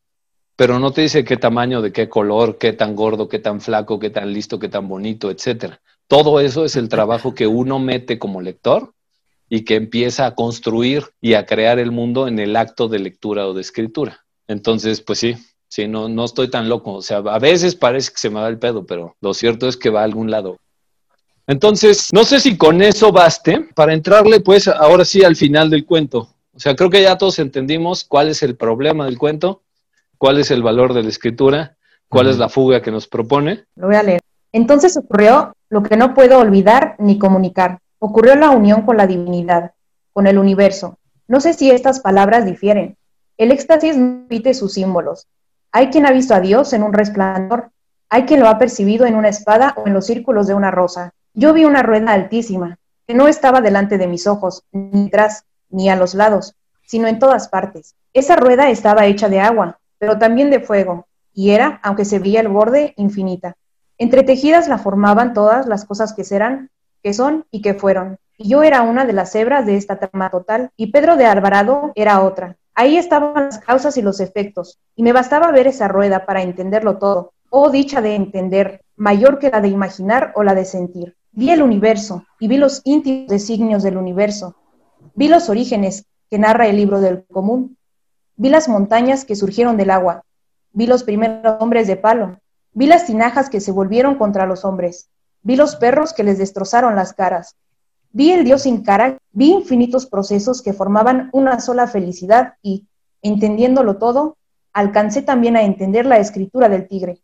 [0.57, 3.99] pero no te dice qué tamaño, de qué color, qué tan gordo, qué tan flaco,
[3.99, 5.79] qué tan listo, qué tan bonito, etcétera.
[6.07, 8.91] Todo eso es el trabajo que uno mete como lector
[9.49, 13.47] y que empieza a construir y a crear el mundo en el acto de lectura
[13.47, 14.25] o de escritura.
[14.47, 15.35] Entonces, pues sí,
[15.67, 16.95] sí, no, no estoy tan loco.
[16.95, 19.77] O sea, a veces parece que se me va el pedo, pero lo cierto es
[19.77, 20.57] que va a algún lado.
[21.45, 25.85] Entonces, no sé si con eso baste para entrarle, pues, ahora sí al final del
[25.85, 26.33] cuento.
[26.51, 29.61] O sea, creo que ya todos entendimos cuál es el problema del cuento
[30.17, 31.77] cuál es el valor de la escritura,
[32.09, 33.65] ¿Cuál es la fuga que nos propone?
[33.75, 34.21] Lo voy a leer.
[34.53, 37.79] Entonces ocurrió lo que no puedo olvidar ni comunicar.
[37.99, 39.73] Ocurrió la unión con la divinidad,
[40.13, 40.97] con el universo.
[41.27, 42.95] No sé si estas palabras difieren.
[43.37, 45.27] El éxtasis no repite sus símbolos.
[45.73, 47.71] Hay quien ha visto a Dios en un resplandor,
[48.09, 51.11] hay quien lo ha percibido en una espada o en los círculos de una rosa.
[51.33, 55.89] Yo vi una rueda altísima, que no estaba delante de mis ojos, ni atrás, ni
[55.89, 57.95] a los lados, sino en todas partes.
[58.13, 62.41] Esa rueda estaba hecha de agua, pero también de fuego, y era, aunque se veía
[62.41, 63.55] el borde, infinita.
[63.97, 66.69] Entretejidas la formaban todas las cosas que serán,
[67.03, 68.17] que son y que fueron.
[68.37, 71.91] Y yo era una de las hebras de esta trama total, y Pedro de Alvarado
[71.95, 72.57] era otra.
[72.75, 76.97] Ahí estaban las causas y los efectos, y me bastaba ver esa rueda para entenderlo
[76.97, 77.33] todo.
[77.49, 81.15] Oh dicha de entender, mayor que la de imaginar o la de sentir.
[81.31, 84.55] Vi el universo y vi los íntimos designios del universo.
[85.15, 87.77] Vi los orígenes que narra el libro del común.
[88.37, 90.23] Vi las montañas que surgieron del agua.
[90.71, 92.39] Vi los primeros hombres de palo.
[92.71, 95.09] Vi las tinajas que se volvieron contra los hombres.
[95.41, 97.55] Vi los perros que les destrozaron las caras.
[98.11, 99.17] Vi el Dios sin cara.
[99.31, 102.85] Vi infinitos procesos que formaban una sola felicidad y,
[103.23, 104.37] entendiéndolo todo,
[104.71, 107.19] alcancé también a entender la escritura del tigre.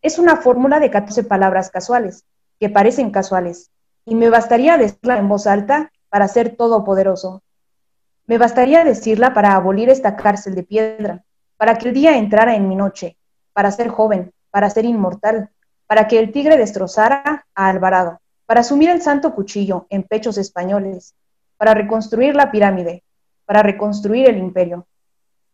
[0.00, 2.24] Es una fórmula de 14 palabras casuales
[2.60, 3.72] que parecen casuales,
[4.04, 7.42] y me bastaría decirla en voz alta para ser todopoderoso.
[8.26, 11.24] Me bastaría decirla para abolir esta cárcel de piedra,
[11.56, 13.16] para que el día entrara en mi noche,
[13.52, 15.50] para ser joven, para ser inmortal,
[15.86, 21.14] para que el tigre destrozara a Alvarado, para sumir el santo cuchillo en pechos españoles,
[21.56, 23.02] para reconstruir la pirámide,
[23.44, 24.86] para reconstruir el imperio.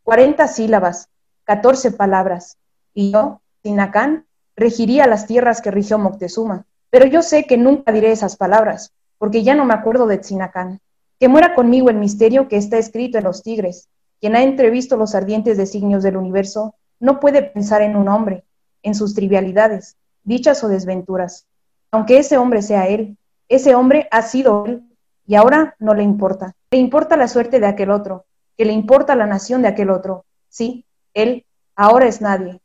[0.02, 1.08] Cuarenta sílabas,
[1.44, 2.58] catorce palabras,
[2.94, 4.26] y yo, Sinacán,
[4.56, 9.42] regiría las tierras que rigió Moctezuma, pero yo sé que nunca diré esas palabras, porque
[9.42, 10.80] ya no me acuerdo de Tzinacán.
[11.18, 13.88] Que muera conmigo el misterio que está escrito en los tigres.
[14.20, 18.44] Quien ha entrevisto los ardientes designios del universo no puede pensar en un hombre,
[18.82, 21.46] en sus trivialidades, dichas o desventuras.
[21.90, 23.16] Aunque ese hombre sea él,
[23.48, 24.82] ese hombre ha sido él
[25.26, 26.54] y ahora no le importa.
[26.70, 28.26] Le importa la suerte de aquel otro,
[28.56, 30.24] que le importa la nación de aquel otro.
[30.48, 32.60] Sí, él ahora es nadie.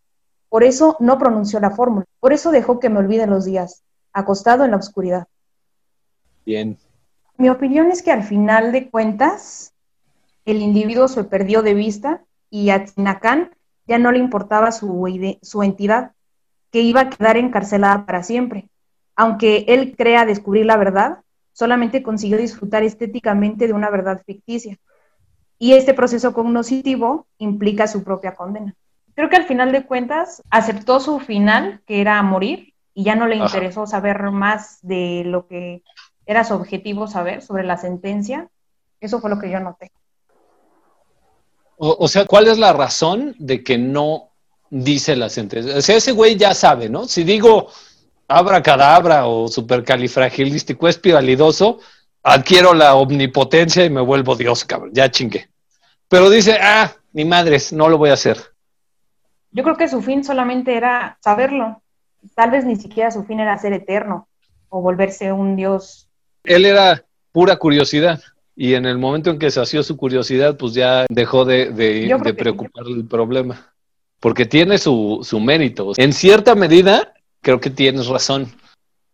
[0.49, 4.65] Por eso no pronunció la fórmula, por eso dejó que me olviden los días, acostado
[4.65, 5.27] en la oscuridad.
[6.45, 6.77] Bien.
[7.37, 9.73] Mi opinión es que al final de cuentas,
[10.45, 13.51] el individuo se perdió de vista y a Tzinacán
[13.87, 15.07] ya no le importaba su,
[15.41, 16.11] su entidad,
[16.71, 18.69] que iba a quedar encarcelada para siempre.
[19.15, 21.19] Aunque él crea descubrir la verdad,
[21.51, 24.77] solamente consiguió disfrutar estéticamente de una verdad ficticia.
[25.59, 28.75] Y este proceso cognoscitivo implica su propia condena.
[29.15, 33.27] Creo que al final de cuentas aceptó su final, que era morir, y ya no
[33.27, 35.83] le interesó saber más de lo que
[36.25, 38.49] era su objetivo saber sobre la sentencia.
[38.99, 39.91] Eso fue lo que yo noté.
[41.77, 44.29] O, sea, ¿cuál es la razón de que no
[44.69, 45.77] dice la sentencia?
[45.77, 47.05] O sea, ese güey ya sabe, ¿no?
[47.05, 47.67] Si digo
[48.27, 51.79] abracadabra o supercalifragilístico espiralidoso,
[52.21, 54.91] adquiero la omnipotencia y me vuelvo Dios, cabrón.
[54.93, 55.49] Ya chingue.
[56.07, 58.37] Pero dice, ah, ni madres, no lo voy a hacer.
[59.51, 61.83] Yo creo que su fin solamente era saberlo
[62.35, 64.27] tal vez ni siquiera su fin era ser eterno
[64.69, 66.09] o volverse un dios.
[66.43, 68.21] Él era pura curiosidad
[68.55, 72.95] y en el momento en que sació su curiosidad, pues ya dejó de, de, preocuparle
[72.95, 73.73] el problema,
[74.19, 75.93] porque tiene su, su mérito.
[75.97, 78.51] En cierta medida, creo que tienes razón.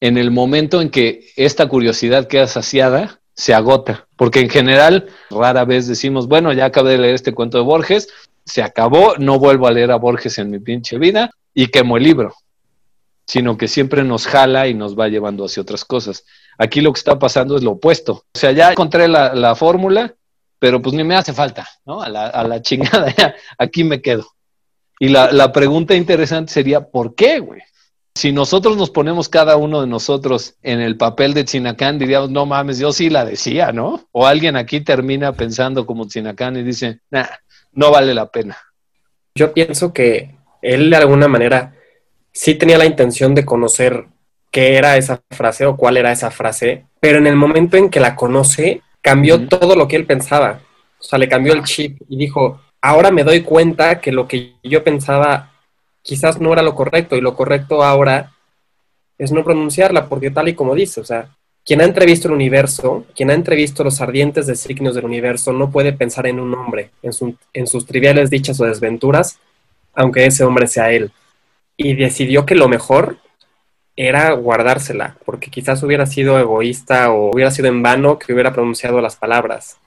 [0.02, 5.64] En el momento en que esta curiosidad queda saciada, se agota, porque en general rara
[5.64, 8.10] vez decimos, bueno, ya acabé de leer este cuento de Borges,
[8.44, 12.04] se acabó, no vuelvo a leer a Borges en mi pinche vida y quemo el
[12.04, 12.34] libro
[13.30, 16.26] sino que siempre nos jala y nos va llevando hacia otras cosas.
[16.62, 18.26] Aquí lo que está pasando es lo opuesto.
[18.36, 20.14] O sea, ya encontré la, fórmula,
[20.60, 22.02] pero pues ni me hace falta, ¿no?
[22.02, 24.28] A la, chingada, ya, aquí me quedo.
[25.00, 27.62] Y la, pregunta interesante sería, ¿por qué, güey?
[28.14, 32.46] Si nosotros nos ponemos cada uno de nosotros en el papel de Chinacán, diríamos, no
[32.46, 34.10] mames, yo sí la decía, ¿no?
[34.12, 37.28] O alguien aquí termina pensando como Chinacán y dice, nah,
[37.72, 38.58] no vale la pena.
[39.34, 41.74] Yo pienso que él de alguna manera
[42.34, 44.08] sí tenía la intención de conocer
[44.52, 48.00] qué era esa frase o cuál era esa frase, pero en el momento en que
[48.00, 50.62] la conoce, cambió todo lo que él pensaba.
[51.00, 54.56] O sea, le cambió el chip y dijo, ahora me doy cuenta que lo que
[54.64, 55.52] yo pensaba
[56.02, 58.34] quizás no era lo correcto y lo correcto ahora
[59.18, 61.36] es no pronunciarla, porque tal y como dice, o sea,
[61.66, 65.94] quien ha entrevisto el universo, quien ha entrevisto los ardientes designios del universo, no puede
[65.94, 67.12] pensar en un hombre, en,
[67.54, 69.40] en sus triviales dichas o desventuras,
[69.94, 71.12] aunque ese hombre sea él
[71.76, 73.18] y decidió que lo mejor
[74.02, 79.02] era guardársela, porque quizás hubiera sido egoísta o hubiera sido en vano que hubiera pronunciado
[79.02, 79.78] las palabras.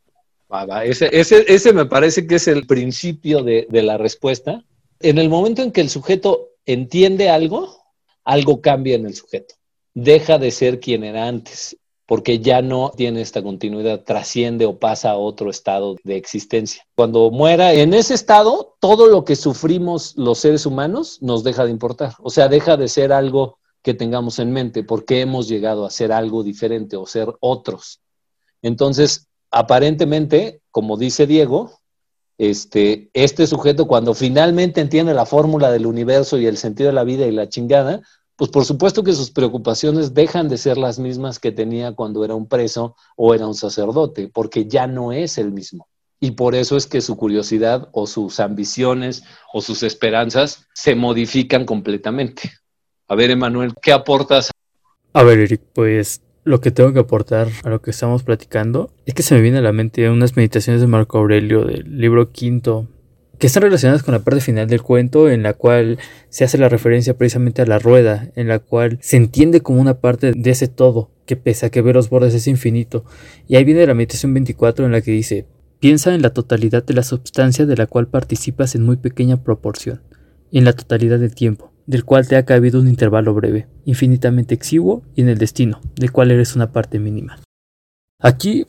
[0.84, 4.62] Ese, ese, ese me parece que es el principio de, de la respuesta.
[5.00, 7.74] En el momento en que el sujeto entiende algo,
[8.22, 9.54] algo cambia en el sujeto.
[9.94, 15.12] Deja de ser quien era antes, porque ya no tiene esta continuidad, trasciende o pasa
[15.12, 16.84] a otro estado de existencia.
[16.94, 21.70] Cuando muera en ese estado, todo lo que sufrimos los seres humanos nos deja de
[21.70, 25.90] importar, o sea, deja de ser algo que tengamos en mente, porque hemos llegado a
[25.90, 28.00] ser algo diferente o ser otros.
[28.62, 31.80] Entonces, aparentemente, como dice Diego,
[32.38, 37.04] este, este sujeto cuando finalmente entiende la fórmula del universo y el sentido de la
[37.04, 38.02] vida y la chingada,
[38.36, 42.34] pues por supuesto que sus preocupaciones dejan de ser las mismas que tenía cuando era
[42.34, 45.86] un preso o era un sacerdote, porque ya no es el mismo.
[46.18, 51.64] Y por eso es que su curiosidad o sus ambiciones o sus esperanzas se modifican
[51.66, 52.52] completamente.
[53.12, 54.50] A ver, Emanuel, ¿qué aportas?
[55.12, 59.12] A ver, Eric, pues lo que tengo que aportar a lo que estamos platicando es
[59.12, 62.88] que se me viene a la mente unas meditaciones de Marco Aurelio del libro quinto
[63.38, 65.98] que están relacionadas con la parte final del cuento en la cual
[66.30, 70.00] se hace la referencia precisamente a la rueda, en la cual se entiende como una
[70.00, 73.04] parte de ese todo, que pese a que ver los bordes es infinito.
[73.46, 75.44] Y ahí viene la meditación 24 en la que dice,
[75.80, 80.00] piensa en la totalidad de la substancia de la cual participas en muy pequeña proporción,
[80.50, 84.54] y en la totalidad del tiempo del cual te ha cabido un intervalo breve, infinitamente
[84.54, 87.40] exiguo, y en el destino, del cual eres una parte mínima.
[88.20, 88.66] Aquí,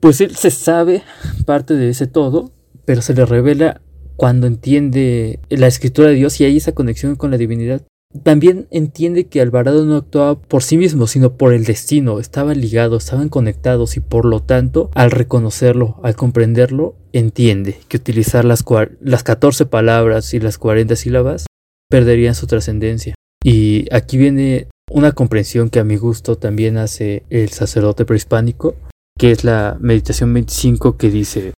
[0.00, 1.02] pues él se sabe
[1.44, 2.52] parte de ese todo,
[2.84, 3.80] pero se le revela
[4.16, 7.82] cuando entiende la escritura de Dios y hay esa conexión con la divinidad.
[8.22, 13.04] También entiende que Alvarado no actuaba por sí mismo, sino por el destino, estaban ligados,
[13.04, 18.64] estaban conectados y por lo tanto, al reconocerlo, al comprenderlo, entiende que utilizar las,
[19.00, 21.46] las 14 palabras y las 40 sílabas
[21.88, 23.14] perderían su trascendencia.
[23.42, 28.76] Y aquí viene una comprensión que a mi gusto también hace el sacerdote prehispánico,
[29.18, 31.54] que es la meditación 25 que dice,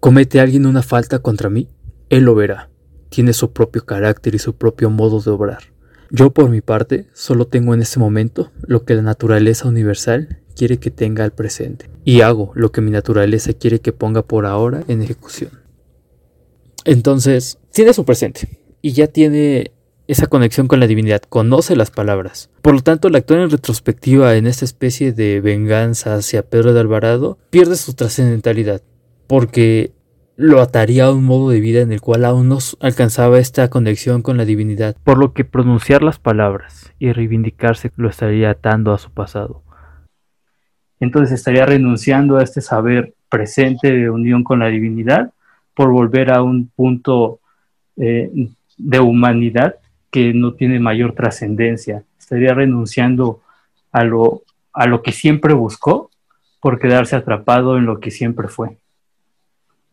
[0.00, 1.68] ¿comete alguien una falta contra mí?
[2.08, 2.70] Él lo verá.
[3.08, 5.62] Tiene su propio carácter y su propio modo de obrar.
[6.10, 10.78] Yo por mi parte solo tengo en este momento lo que la naturaleza universal quiere
[10.78, 14.82] que tenga al presente y hago lo que mi naturaleza quiere que ponga por ahora
[14.88, 15.52] en ejecución.
[16.84, 19.72] Entonces, tiene su presente, y ya tiene
[20.08, 22.50] esa conexión con la divinidad, conoce las palabras.
[22.62, 26.80] Por lo tanto, el actor en retrospectiva en esta especie de venganza hacia Pedro de
[26.80, 28.82] Alvarado pierde su trascendentalidad,
[29.28, 29.92] porque
[30.36, 34.22] lo ataría a un modo de vida en el cual aún no alcanzaba esta conexión
[34.22, 38.98] con la divinidad, por lo que pronunciar las palabras y reivindicarse lo estaría atando a
[38.98, 39.62] su pasado.
[40.98, 45.32] Entonces estaría renunciando a este saber presente de unión con la divinidad
[45.74, 47.40] por volver a un punto
[47.96, 48.30] eh,
[48.82, 49.76] de humanidad
[50.10, 52.04] que no tiene mayor trascendencia.
[52.18, 53.40] Estaría renunciando
[53.92, 56.10] a lo, a lo que siempre buscó
[56.60, 58.76] por quedarse atrapado en lo que siempre fue.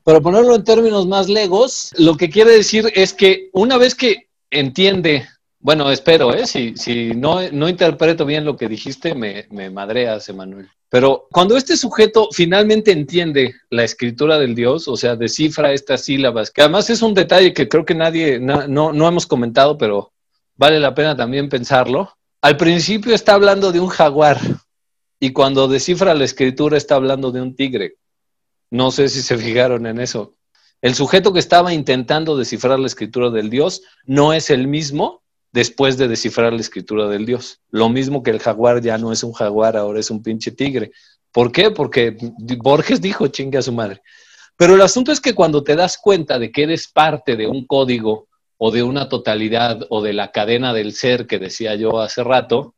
[0.04, 4.28] Para ponerlo en términos más legos, lo que quiere decir es que una vez que
[4.50, 5.28] entiende,
[5.60, 6.48] bueno, espero, ¿eh?
[6.48, 10.70] si, si no, no interpreto bien lo que dijiste, me, me madreas, Emanuel.
[10.90, 16.50] Pero cuando este sujeto finalmente entiende la escritura del Dios, o sea, descifra estas sílabas,
[16.50, 20.14] que además es un detalle que creo que nadie, no, no, hemos comentado, pero
[20.56, 22.18] vale la pena también pensarlo.
[22.42, 24.40] Al principio está hablando de un jaguar
[25.20, 27.96] y cuando descifra la escritura está hablando de un tigre.
[28.70, 30.36] No sé si se fijaron en eso.
[30.82, 35.98] El sujeto que estaba intentando descifrar la escritura del Dios no es el mismo después
[35.98, 37.62] de descifrar la escritura del Dios.
[37.70, 40.92] Lo mismo que el jaguar ya no es un jaguar, ahora es un pinche tigre.
[41.32, 41.72] ¿Por qué?
[41.72, 42.18] Porque
[42.60, 44.02] Borges dijo chingue a su madre.
[44.56, 47.66] Pero el asunto es que cuando te das cuenta de que eres parte de un
[47.66, 48.28] código
[48.58, 52.74] o de una totalidad o de la cadena del ser que decía yo hace rato,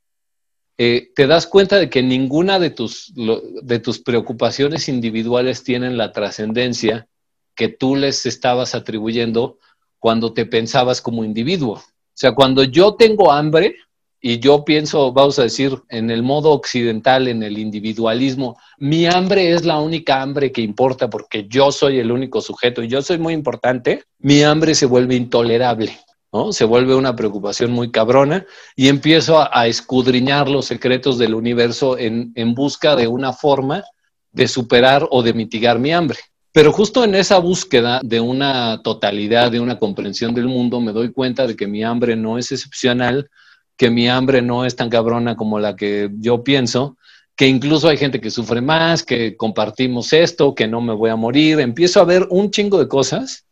[0.77, 6.11] eh, te das cuenta de que ninguna de tus, de tus preocupaciones individuales tienen la
[6.11, 7.07] trascendencia
[7.55, 9.59] que tú les estabas atribuyendo
[9.99, 11.83] cuando te pensabas como individuo.
[12.19, 13.77] O sea, cuando yo tengo hambre
[14.19, 19.53] y yo pienso, vamos a decir, en el modo occidental, en el individualismo, mi hambre
[19.53, 23.19] es la única hambre que importa porque yo soy el único sujeto y yo soy
[23.19, 25.97] muy importante, mi hambre se vuelve intolerable.
[26.33, 26.51] ¿no?
[26.51, 28.45] Se vuelve una preocupación muy cabrona
[28.75, 33.85] y empiezo a, escudriñar los secretos del universo en, en busca de una forma
[34.33, 36.19] de superar o de mitigar mi hambre.
[36.51, 41.11] Pero justo en esa búsqueda de una totalidad, de una comprensión del mundo, me doy
[41.11, 43.29] cuenta de que mi hambre no es excepcional,
[43.77, 46.97] que mi hambre no es tan cabrona como la que yo pienso,
[47.35, 51.15] que incluso hay gente que sufre más, que compartimos esto, que no me voy a
[51.15, 51.59] morir.
[51.59, 53.45] Empiezo a ver un chingo de cosas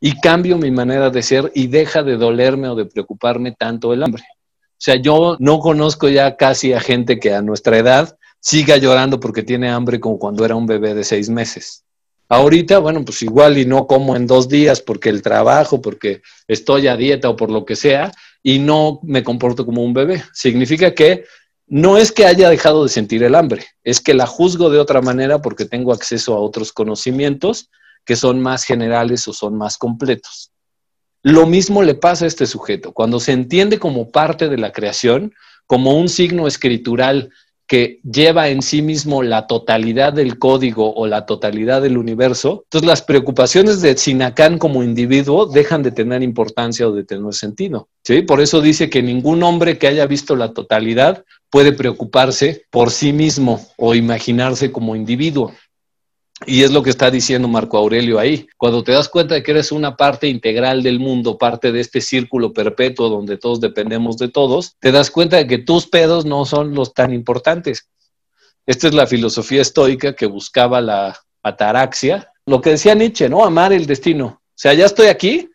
[0.00, 4.04] y cambio mi manera de ser y deja de dolerme o de preocuparme tanto el
[4.04, 4.22] hambre.
[4.32, 9.18] O sea, yo no conozco ya casi a gente que a nuestra edad siga llorando
[9.18, 11.85] porque tiene hambre como cuando era un bebé de seis meses.
[12.28, 16.88] Ahorita, bueno, pues igual y no como en dos días porque el trabajo, porque estoy
[16.88, 18.12] a dieta o por lo que sea,
[18.42, 20.22] y no me comporto como un bebé.
[20.32, 21.24] Significa que
[21.66, 25.00] no es que haya dejado de sentir el hambre, es que la juzgo de otra
[25.02, 27.70] manera porque tengo acceso a otros conocimientos
[28.04, 30.52] que son más generales o son más completos.
[31.22, 32.92] Lo mismo le pasa a este sujeto.
[32.92, 35.34] Cuando se entiende como parte de la creación,
[35.66, 37.30] como un signo escritural
[37.66, 42.86] que lleva en sí mismo la totalidad del código o la totalidad del universo, entonces
[42.86, 47.88] las preocupaciones de Sinacán como individuo dejan de tener importancia o de tener sentido.
[48.04, 48.22] ¿sí?
[48.22, 53.12] Por eso dice que ningún hombre que haya visto la totalidad puede preocuparse por sí
[53.12, 55.52] mismo o imaginarse como individuo.
[56.44, 58.46] Y es lo que está diciendo Marco Aurelio ahí.
[58.58, 62.02] Cuando te das cuenta de que eres una parte integral del mundo, parte de este
[62.02, 66.44] círculo perpetuo donde todos dependemos de todos, te das cuenta de que tus pedos no
[66.44, 67.88] son los tan importantes.
[68.66, 72.30] Esta es la filosofía estoica que buscaba la ataraxia.
[72.44, 73.44] Lo que decía Nietzsche, ¿no?
[73.44, 74.26] Amar el destino.
[74.26, 75.50] O sea, ya estoy aquí,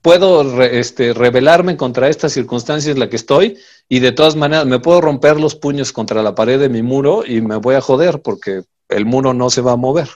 [0.00, 3.56] puedo este, rebelarme contra esta circunstancia en la que estoy
[3.88, 7.24] y de todas maneras me puedo romper los puños contra la pared de mi muro
[7.26, 8.62] y me voy a joder porque
[8.94, 10.08] el muro no se va a mover.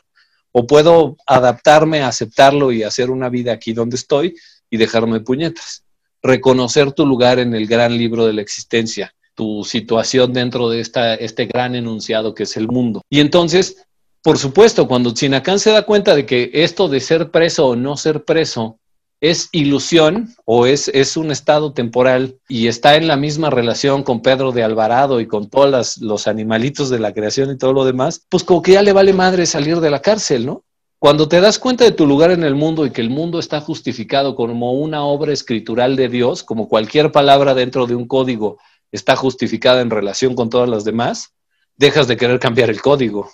[0.53, 4.35] O puedo adaptarme, aceptarlo y hacer una vida aquí donde estoy
[4.71, 5.85] y dejarme puñetas.
[6.23, 11.15] Reconocer tu lugar en el gran libro de la existencia, tu situación dentro de esta,
[11.15, 13.03] este gran enunciado que es el mundo.
[13.11, 13.85] Y entonces,
[14.23, 17.97] por supuesto, cuando Chinacán se da cuenta de que esto de ser preso o no
[17.97, 18.79] ser preso
[19.21, 24.23] es ilusión o es, es, un estado temporal y está en la misma relación con
[24.23, 28.25] Pedro de Alvarado y con todos los animalitos de la creación y todo lo demás,
[28.29, 30.65] pues como que ya le vale madre salir de la cárcel, ¿no?
[31.01, 33.61] Cuando te das cuenta de tu lugar en el mundo y que el mundo está
[33.61, 38.59] justificado como una obra escritural de Dios, como cualquier palabra dentro de un código
[38.91, 41.35] está justificada en relación con todas las demás,
[41.77, 43.31] dejas de querer cambiar el código,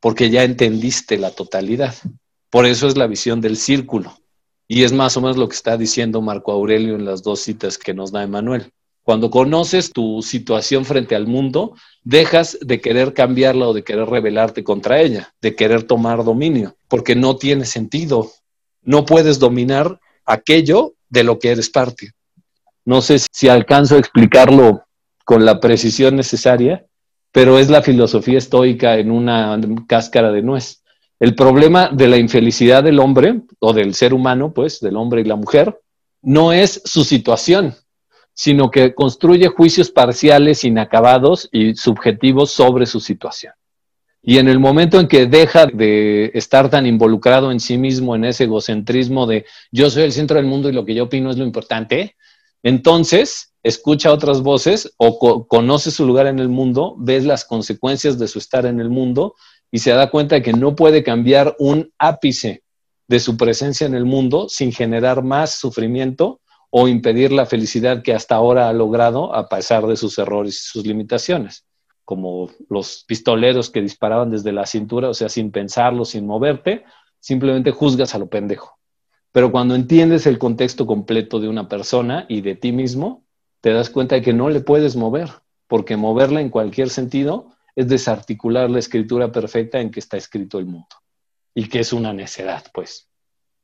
[0.00, 1.94] porque ya entendiste la totalidad.
[2.50, 4.21] Por eso es la visión del círculo.
[4.74, 7.76] Y es más o menos lo que está diciendo Marco Aurelio en las dos citas
[7.76, 8.72] que nos da Emanuel.
[9.02, 14.64] Cuando conoces tu situación frente al mundo, dejas de querer cambiarla o de querer rebelarte
[14.64, 18.30] contra ella, de querer tomar dominio, porque no tiene sentido.
[18.80, 22.12] No puedes dominar aquello de lo que eres parte.
[22.86, 24.86] No sé si alcanzo a explicarlo
[25.26, 26.86] con la precisión necesaria,
[27.30, 30.81] pero es la filosofía estoica en una cáscara de nuez.
[31.22, 35.24] El problema de la infelicidad del hombre o del ser humano, pues, del hombre y
[35.24, 35.80] la mujer,
[36.20, 37.76] no es su situación,
[38.34, 43.52] sino que construye juicios parciales, inacabados y subjetivos sobre su situación.
[44.20, 48.24] Y en el momento en que deja de estar tan involucrado en sí mismo, en
[48.24, 51.38] ese egocentrismo de yo soy el centro del mundo y lo que yo opino es
[51.38, 52.16] lo importante,
[52.64, 58.26] entonces escucha otras voces o conoce su lugar en el mundo, ves las consecuencias de
[58.26, 59.36] su estar en el mundo
[59.72, 62.62] y se da cuenta de que no puede cambiar un ápice
[63.08, 68.14] de su presencia en el mundo sin generar más sufrimiento o impedir la felicidad que
[68.14, 71.64] hasta ahora ha logrado a pesar de sus errores y sus limitaciones,
[72.04, 76.84] como los pistoleros que disparaban desde la cintura, o sea, sin pensarlo, sin moverte,
[77.18, 78.78] simplemente juzgas a lo pendejo.
[79.32, 83.24] Pero cuando entiendes el contexto completo de una persona y de ti mismo,
[83.62, 85.30] te das cuenta de que no le puedes mover,
[85.66, 90.66] porque moverla en cualquier sentido es desarticular la escritura perfecta en que está escrito el
[90.66, 90.96] mundo.
[91.54, 93.08] Y que es una necedad, pues.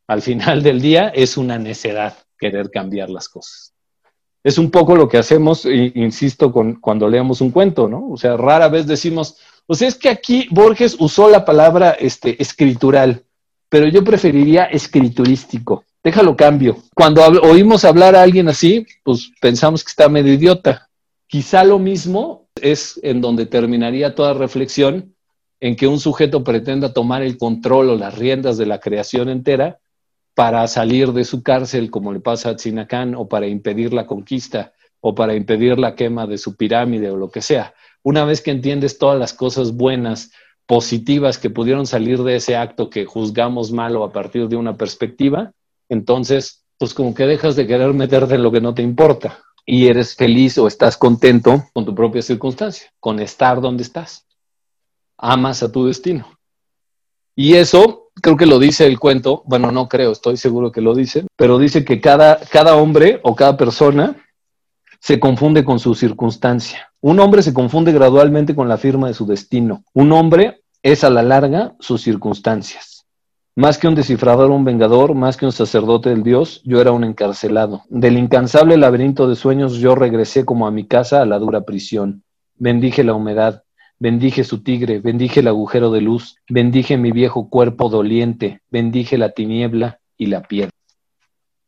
[0.07, 3.75] Al final del día es una necedad querer cambiar las cosas.
[4.43, 8.09] Es un poco lo que hacemos, insisto, cuando leemos un cuento, ¿no?
[8.11, 9.37] O sea, rara vez decimos,
[9.67, 13.25] pues es que aquí Borges usó la palabra este, escritural,
[13.69, 15.85] pero yo preferiría escriturístico.
[16.03, 16.79] Déjalo cambio.
[16.95, 20.88] Cuando oímos hablar a alguien así, pues pensamos que está medio idiota.
[21.29, 25.15] Quizá lo mismo es en donde terminaría toda reflexión
[25.61, 29.79] en que un sujeto pretenda tomar el control o las riendas de la creación entera
[30.35, 34.73] para salir de su cárcel, como le pasa a Tzinacán, o para impedir la conquista,
[35.01, 37.75] o para impedir la quema de su pirámide, o lo que sea.
[38.03, 40.33] Una vez que entiendes todas las cosas buenas,
[40.65, 45.53] positivas que pudieron salir de ese acto que juzgamos malo a partir de una perspectiva,
[45.91, 49.39] entonces, pues como que dejas de querer meterte en lo que no te importa
[49.71, 54.27] y eres feliz o estás contento con tu propia circunstancia, con estar donde estás.
[55.19, 56.27] Amas a tu destino.
[57.37, 60.95] Y eso creo que lo dice el cuento, bueno, no creo, estoy seguro que lo
[60.95, 64.17] dice, pero dice que cada, cada hombre o cada persona
[65.01, 66.91] se confunde con su circunstancia.
[67.03, 69.85] Un hombre se confunde gradualmente con la firma de su destino.
[69.93, 72.98] Un hombre es a la larga sus circunstancias.
[73.59, 77.03] Más que un descifrador, un vengador, más que un sacerdote del Dios, yo era un
[77.03, 77.83] encarcelado.
[77.89, 82.23] Del incansable laberinto de sueños yo regresé como a mi casa a la dura prisión.
[82.55, 83.65] Bendije la humedad,
[83.99, 89.31] bendije su tigre, bendije el agujero de luz, bendije mi viejo cuerpo doliente, bendije la
[89.31, 90.71] tiniebla y la piedra.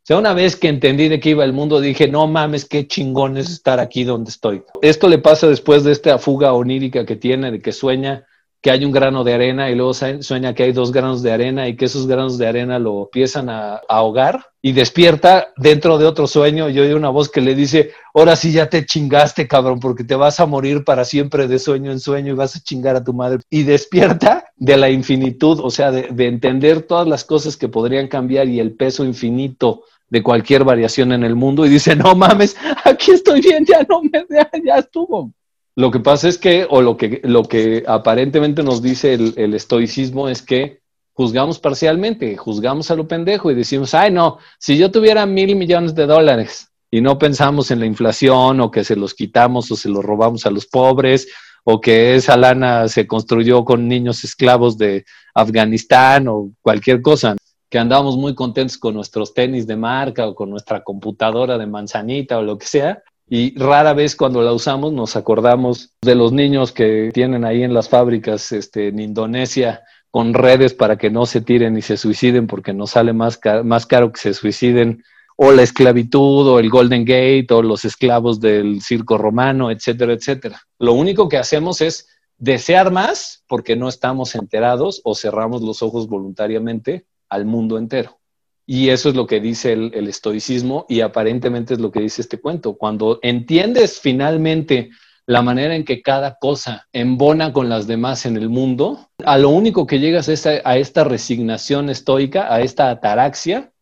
[0.05, 3.37] sea, una vez que entendí de qué iba el mundo, dije, no mames, qué chingón
[3.37, 4.63] es estar aquí donde estoy.
[4.81, 8.29] Esto le pasa después de esta fuga onírica que tiene, de que sueña
[8.63, 11.67] que hay un grano de arena y luego sueña que hay dos granos de arena
[11.67, 16.27] y que esos granos de arena lo empiezan a, ahogar y despierta dentro de otro
[16.27, 20.05] sueño y oye una voz que le dice, ahora sí ya te chingaste, cabrón, porque
[20.05, 23.05] te vas a morir para siempre de sueño en sueño y vas a chingar a
[23.05, 23.41] tu madre.
[23.49, 28.09] Y despierta de la infinitud, o sea, de, de entender todas las cosas que podrían
[28.09, 32.57] cambiar y el peso infinito de cualquier variación en el mundo y dice, no mames,
[32.85, 35.33] aquí estoy bien, ya no me, ya, ya estuvo.
[35.81, 40.29] Lo que pasa es que, o lo que, lo que aparentemente nos dice el, estoicismo
[40.29, 40.83] es que
[41.15, 45.95] juzgamos parcialmente, juzgamos a lo pendejo y decimos, ay no, si yo tuviera mil millones
[45.95, 49.89] de dólares y no pensamos en la inflación o que se los quitamos o se
[49.89, 51.29] los robamos a los pobres
[51.65, 57.37] o que esa lana se construyó con niños esclavos de Afganistán o cualquier cosa,
[57.71, 62.37] que andamos muy contentos con nuestros tenis de marca o con nuestra computadora de manzanita
[62.37, 63.03] o lo que sea,
[63.33, 67.73] y rara vez cuando la usamos nos acordamos de los niños que tienen ahí en
[67.73, 72.49] las fábricas este, en Indonesia con redes para que no se tiren y se suiciden
[72.49, 75.05] porque nos sale más, más caro que se suiciden,
[75.37, 80.61] o la esclavitud, o el Golden Gate, o los esclavos del circo romano, etcétera, etcétera.
[80.79, 86.09] Lo único que hacemos es desear más porque no estamos enterados o cerramos los ojos
[86.09, 88.20] voluntariamente al mundo entero.
[88.67, 92.41] Y eso es lo que dice el, estoicismo y aparentemente es lo que dice este
[92.41, 92.75] cuento.
[92.75, 94.91] Cuando entiendes finalmente
[95.27, 99.51] la manera en que cada cosa embona con las demás en el mundo, a lo
[99.51, 103.73] único que llegas es a, esta resignación estoica, a esta ataraxia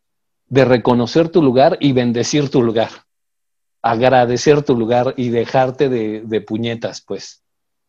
[0.49, 2.91] de reconocer tu lugar y bendecir tu lugar,
[3.83, 7.43] agradecer tu lugar y dejarte de, puñetas, pues,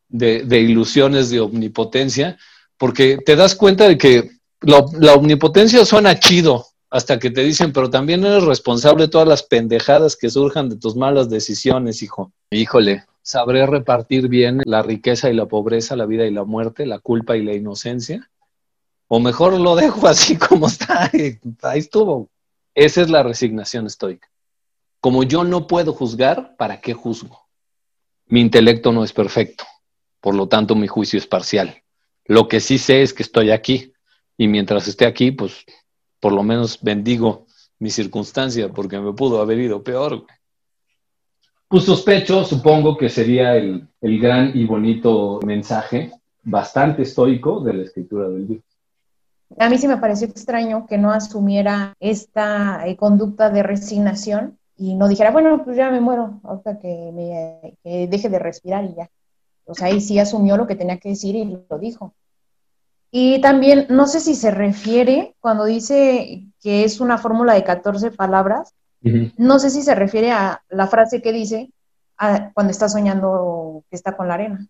[0.08, 2.38] de, de ilusiones de omnipotencia,
[2.78, 4.32] porque te das cuenta de que
[4.62, 9.44] la omnipotencia suena chido, hasta que te dicen, pero también eres responsable de todas las
[9.44, 12.32] pendejadas que surjan de tus malas decisiones, hijo.
[12.50, 17.00] Híjole, sabré repartir bien la riqueza y la pobreza, la vida y la muerte, la
[17.00, 18.30] culpa y la inocencia.
[19.08, 21.12] O mejor lo dejo así como está,
[21.62, 22.30] ahí estuvo.
[22.74, 24.30] Esa es la resignación estoica.
[25.00, 27.48] Como yo no puedo juzgar, ¿para qué juzgo?
[28.26, 29.64] Mi intelecto no es perfecto,
[30.22, 31.84] por lo tanto mi juicio es parcial.
[32.26, 33.94] Lo que sí sé es que estoy aquí
[34.38, 35.66] y mientras esté aquí, pues
[36.20, 37.46] por lo menos bendigo
[37.80, 40.26] mi circunstancia porque me pudo haber ido peor.
[41.68, 46.12] Pues sospecho, supongo que sería el, gran y bonito mensaje,
[46.42, 48.64] bastante estoico, de la escritura del libro.
[49.58, 54.96] A mí sí me pareció extraño que no asumiera esta eh, conducta de resignación y
[54.96, 58.96] no dijera, bueno, pues ya me muero, hasta que, me, que deje de respirar y
[58.96, 59.10] ya.
[59.66, 62.14] O sea, ahí sí asumió lo que tenía que decir y lo dijo.
[63.12, 68.12] Y también, no sé si se refiere, cuando dice que es una fórmula de 14
[68.12, 71.72] palabras, no sé si se refiere a la frase que dice
[72.54, 74.68] cuando está soñando que está con la arena.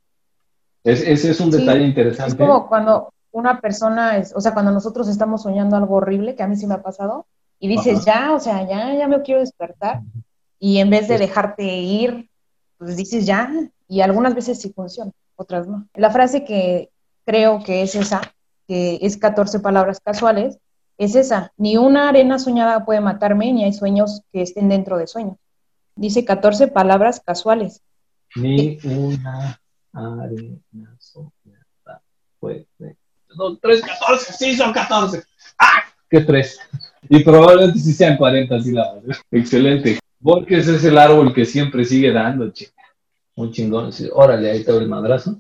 [0.84, 2.32] ese es un detalle interesante.
[2.32, 6.44] Es como cuando una persona, es, o sea, cuando nosotros estamos soñando algo horrible, que
[6.44, 7.26] a mí sí me ha pasado,
[7.60, 10.02] y dices, ya, o sea, ya, ya me quiero despertar,
[10.60, 12.30] y en vez de dejarte ir,
[12.78, 13.52] pues dices ya,
[13.88, 15.88] y algunas veces sí funciona, otras no.
[15.96, 16.90] La frase que,
[17.30, 18.22] creo que es esa,
[18.68, 20.58] que es 14 palabras casuales,
[20.98, 21.54] es esa.
[21.58, 25.38] Ni una arena soñada puede matarme, ni hay sueños que estén dentro de sueños.
[25.96, 27.84] Dice 14 palabras casuales.
[28.36, 29.62] Ni una
[29.94, 32.02] arena soñada
[32.40, 32.66] puede.
[33.38, 35.22] Son 3, 14, sí, son 14.
[35.60, 35.84] ¡Ah!
[36.10, 36.60] ¿Qué tres?
[37.10, 39.04] Y probablemente sí sean 40 sílabas.
[39.30, 40.00] Excelente.
[40.20, 42.82] Borges es el árbol que siempre sigue dando, chica.
[43.36, 43.92] Un chingón.
[44.14, 45.40] Órale, ahí está el madrazo.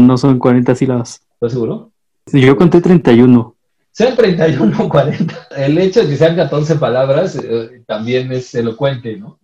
[0.00, 1.20] No son 40 sílabas.
[1.34, 1.92] ¿Estás seguro?
[2.32, 3.56] Yo conté 31.
[3.92, 5.48] Sean 31 o 40.
[5.56, 9.38] El hecho de que sean 14 palabras eh, también es elocuente, ¿no?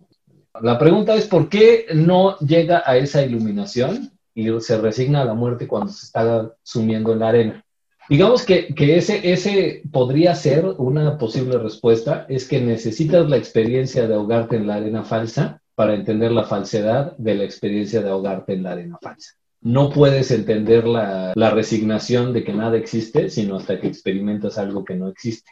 [0.61, 5.33] La pregunta es por qué no llega a esa iluminación y se resigna a la
[5.33, 7.65] muerte cuando se está sumiendo en la arena.
[8.09, 14.07] Digamos que, que ese, ese podría ser una posible respuesta, es que necesitas la experiencia
[14.07, 18.53] de ahogarte en la arena falsa para entender la falsedad de la experiencia de ahogarte
[18.53, 19.37] en la arena falsa
[19.67, 24.95] no puedes entender la, resignación de que nada existe, sino hasta que experimentas algo que
[24.95, 25.51] no existe.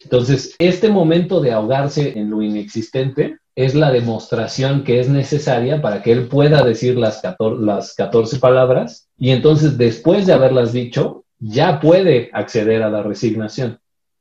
[0.00, 6.02] Entonces, este momento de ahogarse en lo inexistente es la demostración que es necesaria para
[6.02, 11.24] que él pueda decir las 14, las 14 palabras y entonces después de haberlas dicho,
[11.38, 13.78] ya puede acceder a la resignación.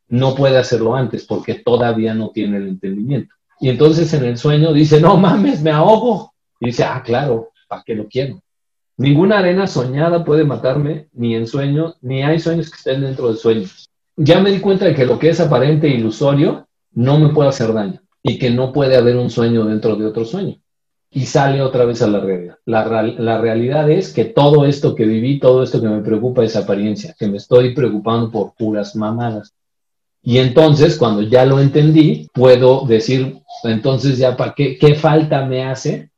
[0.08, 3.34] No puede hacerlo antes porque todavía no tiene el entendimiento.
[3.60, 6.34] Y entonces en el sueño dice, no mames, me ahogo.
[6.60, 8.40] Y dice, ah, claro, ¿para qué lo quiero?
[8.98, 13.38] Ninguna arena soñada puede matarme, ni en sueño, ni hay sueños que estén dentro de
[13.38, 13.88] sueños.
[14.16, 17.50] Ya me di cuenta de que lo que es aparente e ilusorio no me puede
[17.50, 20.56] hacer daño y que no puede haber un sueño dentro de otro sueño.
[21.12, 22.58] Y sale otra vez a la realidad.
[22.66, 27.16] La, realidad es que todo esto que viví, todo esto que me preocupa es apariencia,
[27.20, 29.54] que me estoy preocupando por puras mamadas.
[30.24, 35.64] Y entonces, cuando ya lo entendí, puedo decir, entonces ya, ¿para qué, qué falta me
[35.66, 36.10] hace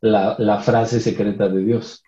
[0.00, 2.02] la frase secreta de Dios?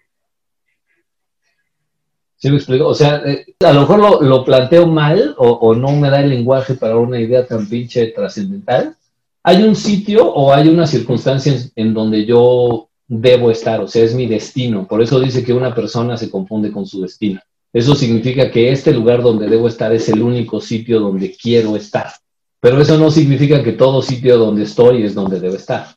[2.41, 2.89] ¿Sí me explico?
[2.89, 6.73] O sea, eh, a lo mejor lo, planteo mal o, no me da el lenguaje
[6.73, 8.97] para una idea tan pinche trascendental.
[9.43, 14.15] Hay un sitio o hay una circunstancia en donde yo debo estar, o sea, es
[14.15, 14.87] mi destino.
[14.87, 17.41] Por eso dice que una persona se confunde con su destino.
[17.75, 22.11] Eso significa que este lugar donde debo estar es el único sitio donde quiero estar.
[22.59, 25.89] Pero eso no significa que todo sitio donde estoy es donde debo estar,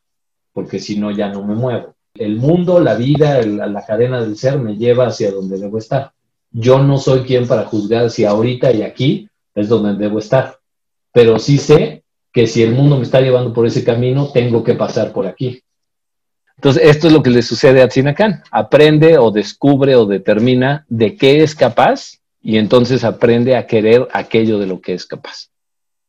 [0.51, 1.95] porque si no ya no me muevo.
[2.13, 6.11] El mundo, la vida, la cadena del ser me lleva hacia donde debo estar.
[6.53, 10.57] Yo no soy quien para juzgar si ahorita y aquí es donde debo estar,
[11.11, 14.73] pero sí sé que si el mundo me está llevando por ese camino, tengo que
[14.73, 15.61] pasar por aquí.
[16.55, 18.43] Entonces, esto es lo que le sucede a Tzinacán.
[18.51, 24.59] Aprende o descubre o determina de qué es capaz y entonces aprende a querer aquello
[24.59, 25.49] de lo que es capaz.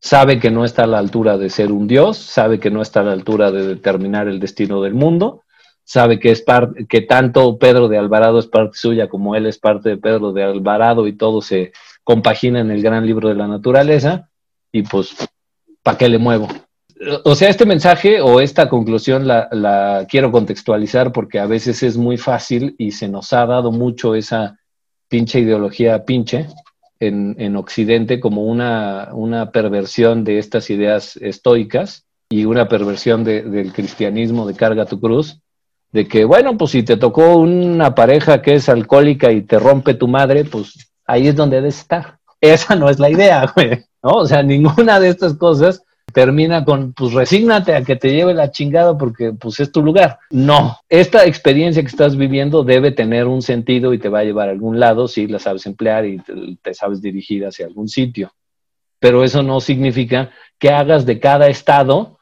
[0.01, 3.01] Sabe que no está a la altura de ser un dios, sabe que no está
[3.01, 5.44] a la altura de determinar el destino del mundo,
[5.85, 9.59] sabe que, es parte, que tanto Pedro de Alvarado es parte suya como él es
[9.59, 11.73] parte de Pedro de Alvarado y todo se
[12.03, 14.31] compagina en el gran libro de la naturaleza
[14.73, 15.15] y pues,
[15.83, 16.49] ¿para qué le muevo?
[17.25, 21.97] O sea, este mensaje o esta conclusión la, la, quiero contextualizar porque a veces es
[21.97, 24.59] muy fácil y se nos ha dado mucho esa
[25.09, 26.47] pinche ideología pinche
[26.99, 33.43] en, en Occidente como una, una perversión de estas ideas estoicas y una perversión de,
[33.43, 35.41] del cristianismo de carga tu cruz
[35.95, 39.95] de que, bueno, pues si te tocó una pareja que es alcohólica y te rompe
[39.95, 42.19] tu madre, pues ahí es donde debes estar.
[42.41, 44.11] Esa no es la idea, güey, ¿no?
[44.11, 48.51] O sea, ninguna de estas cosas termina con, pues resígnate a que te lleve la
[48.51, 50.19] chingada porque pues es tu lugar.
[50.31, 54.49] No, esta experiencia que estás viviendo debe tener un sentido y te va a llevar
[54.49, 58.33] a algún lado si la sabes emplear y te, te sabes dirigir hacia algún sitio.
[58.99, 62.19] Pero eso no significa que hagas de cada estado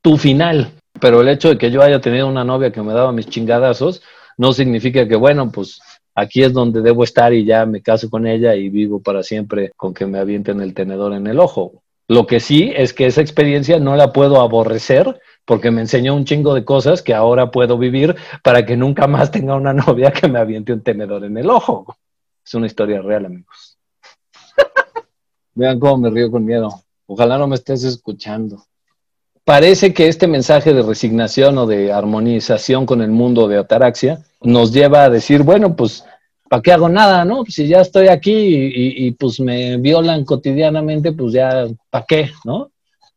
[0.00, 0.70] tu final.
[1.00, 4.02] Pero el hecho de que yo haya tenido una novia que me daba mis chingadazos
[4.38, 5.80] no significa que, bueno, pues
[6.14, 9.72] aquí es donde debo estar y ya me caso con ella y vivo para siempre
[9.76, 11.82] con que me avienten el tenedor en el ojo.
[12.08, 16.24] Lo que sí es que esa experiencia no la puedo aborrecer porque me enseñó un
[16.24, 20.28] chingo de cosas que ahora puedo vivir para que nunca más tenga una novia que
[20.28, 21.96] me aviente un tenedor en el ojo.
[22.44, 23.76] Es una historia real, amigos.
[25.54, 26.70] Vean cómo me río con miedo.
[27.06, 28.64] Ojalá no me estés escuchando
[29.46, 34.72] parece que este mensaje de resignación o de armonización con el mundo de ataraxia nos
[34.72, 36.04] lleva a decir, bueno, pues,
[36.50, 37.44] ¿para qué hago nada, no?
[37.46, 42.72] Si ya estoy aquí y, pues me violan cotidianamente, pues ya, ¿para qué, no?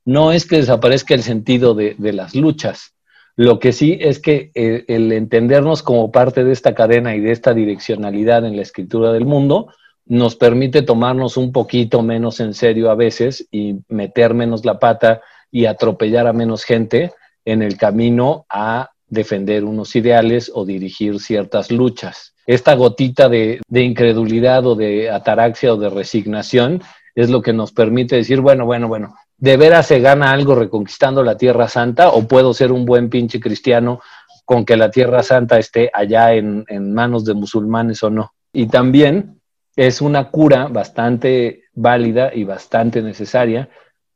[0.05, 2.93] No es que desaparezca el sentido de, las luchas.
[3.35, 7.31] Lo que sí es que el, el entendernos como parte de esta cadena y de
[7.31, 9.69] esta direccionalidad en la escritura del mundo
[10.05, 15.21] nos permite tomarnos un poquito menos en serio a veces y meter menos la pata
[15.51, 17.11] y atropellar a menos gente
[17.45, 22.35] en el camino a defender unos ideales o dirigir ciertas luchas.
[22.45, 26.81] Esta gotita de, incredulidad o de ataraxia o de resignación
[27.15, 31.23] es lo que nos permite decir, bueno, bueno, bueno, ¿de veras se gana algo reconquistando
[31.23, 34.01] la Tierra Santa o puedo ser un buen pinche cristiano
[34.45, 38.33] con que la Tierra Santa esté allá en, en manos de musulmanes o no?
[38.53, 39.39] Y también
[39.75, 43.69] es una cura bastante válida y bastante necesaria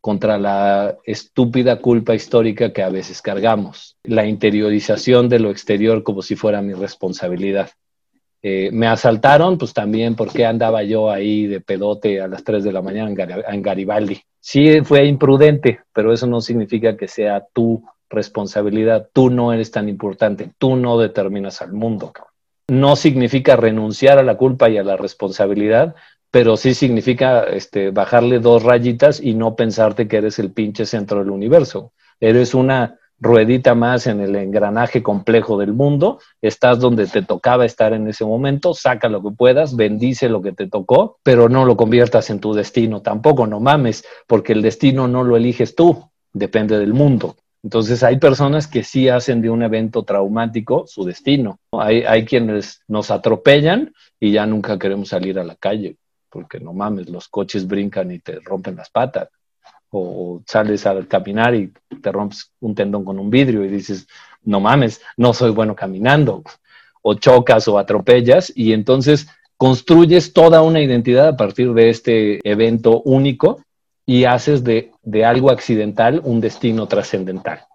[0.04, 6.22] contra la estúpida culpa histórica que a veces cargamos, la interiorización de lo exterior como
[6.22, 7.70] si fuera mi responsabilidad.
[8.42, 12.74] Eh, me asaltaron, pues también porque andaba yo ahí de pedote a las 3 de
[12.74, 13.16] la mañana
[13.48, 14.20] en, Garibaldi.
[14.42, 19.08] Sí fue imprudente, pero eso no significa que sea tu responsabilidad.
[19.14, 22.12] Tú no eres tan importante, tú no determinas al mundo.
[22.68, 25.96] No significa renunciar a la culpa y a la responsabilidad,
[26.34, 31.20] pero sí significa este, bajarle dos rayitas y no pensarte que eres el pinche centro
[31.20, 31.94] del universo.
[32.20, 37.94] Eres una ruedita más en el engranaje complejo del mundo, estás donde te tocaba estar
[37.94, 41.78] en ese momento, saca lo que puedas, bendice lo que te tocó, pero no lo
[41.78, 46.80] conviertas en tu destino tampoco, no mames, porque el destino no lo eliges tú, depende
[46.80, 47.36] del mundo.
[47.62, 51.60] Entonces hay personas que sí hacen de un evento traumático su destino.
[51.74, 55.98] Hay, hay quienes nos atropellan y ya nunca queremos salir a la calle
[56.34, 59.30] porque no mames, los coches brincan y te rompen las patas.
[59.92, 61.72] O sales al caminar y
[62.02, 64.08] te rompes un tendón con un vidrio y dices,
[64.42, 66.42] no mames, no soy bueno caminando.
[67.04, 69.28] O chocas o atropellas y entonces
[69.58, 73.62] construyes toda una identidad a partir de este evento único
[74.04, 77.68] y haces de, de algo accidental un destino trascendental.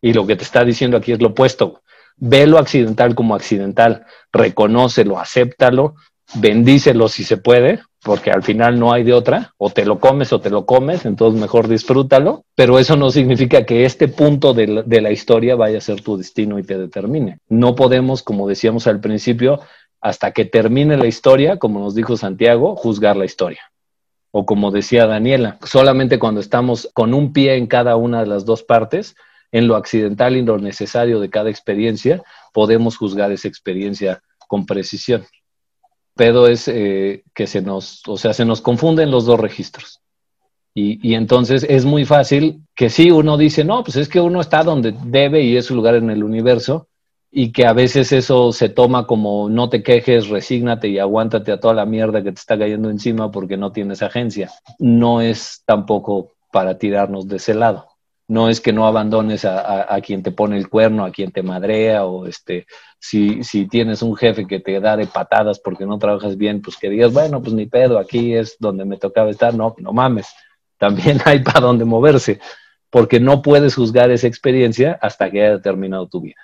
[0.00, 1.82] Y lo que te está diciendo aquí es lo opuesto.
[2.16, 5.96] Ve lo accidental como accidental, reconócelo, acéptalo,
[6.34, 10.32] bendícelo si se puede, porque al final no hay de otra, o te lo comes
[10.32, 14.84] o te lo comes, entonces mejor disfrútalo, pero eso no significa que este punto de
[15.00, 17.40] la, historia vaya a ser tu destino y te determine.
[17.48, 19.58] No podemos, como decíamos al principio,
[20.00, 23.72] hasta que termine la historia, como nos dijo Santiago, juzgar la historia.
[24.30, 28.44] O como decía Daniela, solamente cuando estamos con un pie en cada una de las
[28.44, 29.16] dos partes,
[29.50, 35.26] en lo accidental y lo necesario de cada experiencia, podemos juzgar esa experiencia con precisión
[36.16, 40.00] pedo es eh, que se nos, o sea, se nos confunden los dos registros.
[40.74, 44.40] Y, y, entonces es muy fácil que sí, uno dice, no, pues es que uno
[44.40, 46.88] está donde debe y es su lugar en el universo,
[47.30, 51.60] y que a veces eso se toma como no te quejes, resígnate y aguántate a
[51.60, 54.50] toda la mierda que te está cayendo encima porque no tienes agencia.
[54.78, 57.86] No es tampoco para tirarnos de ese lado
[58.28, 61.42] no es que no abandones a, a, quien te pone el cuerno, a quien te
[61.42, 62.66] madrea, o este,
[62.98, 66.90] si, tienes un jefe que te da de patadas porque no trabajas bien, pues que
[66.90, 70.28] digas, bueno, pues ni pedo, aquí es donde me tocaba estar, no, no mames,
[70.78, 72.40] también hay para dónde moverse,
[72.90, 76.40] porque no puedes juzgar esa experiencia hasta que haya terminado tu vida.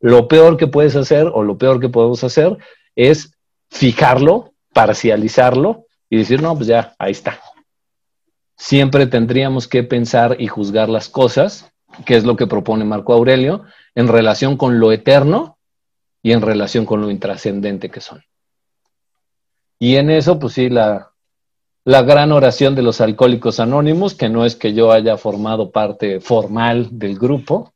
[0.00, 2.56] Lo peor que puedes hacer, o lo peor que podemos hacer,
[2.94, 3.32] es
[3.70, 7.40] fijarlo, parcializarlo y decir, no, pues ya, ahí está,
[8.56, 11.70] siempre tendríamos que pensar y juzgar las cosas,
[12.04, 13.64] que es lo que propone Marco Aurelio,
[13.94, 15.58] en relación con lo eterno
[16.22, 18.22] y en relación con lo intrascendente que son.
[19.78, 21.12] Y en eso, pues sí, la,
[21.84, 26.20] la gran oración de los alcohólicos anónimos, que no es que yo haya formado parte
[26.20, 27.72] formal del grupo.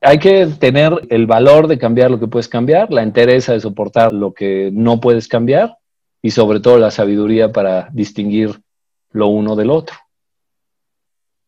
[0.00, 4.12] Hay que tener el valor de cambiar lo que puedes cambiar, la entereza de soportar
[4.12, 5.78] lo que no puedes cambiar
[6.22, 8.60] y sobre todo la sabiduría para distinguir
[9.10, 9.96] lo uno del otro.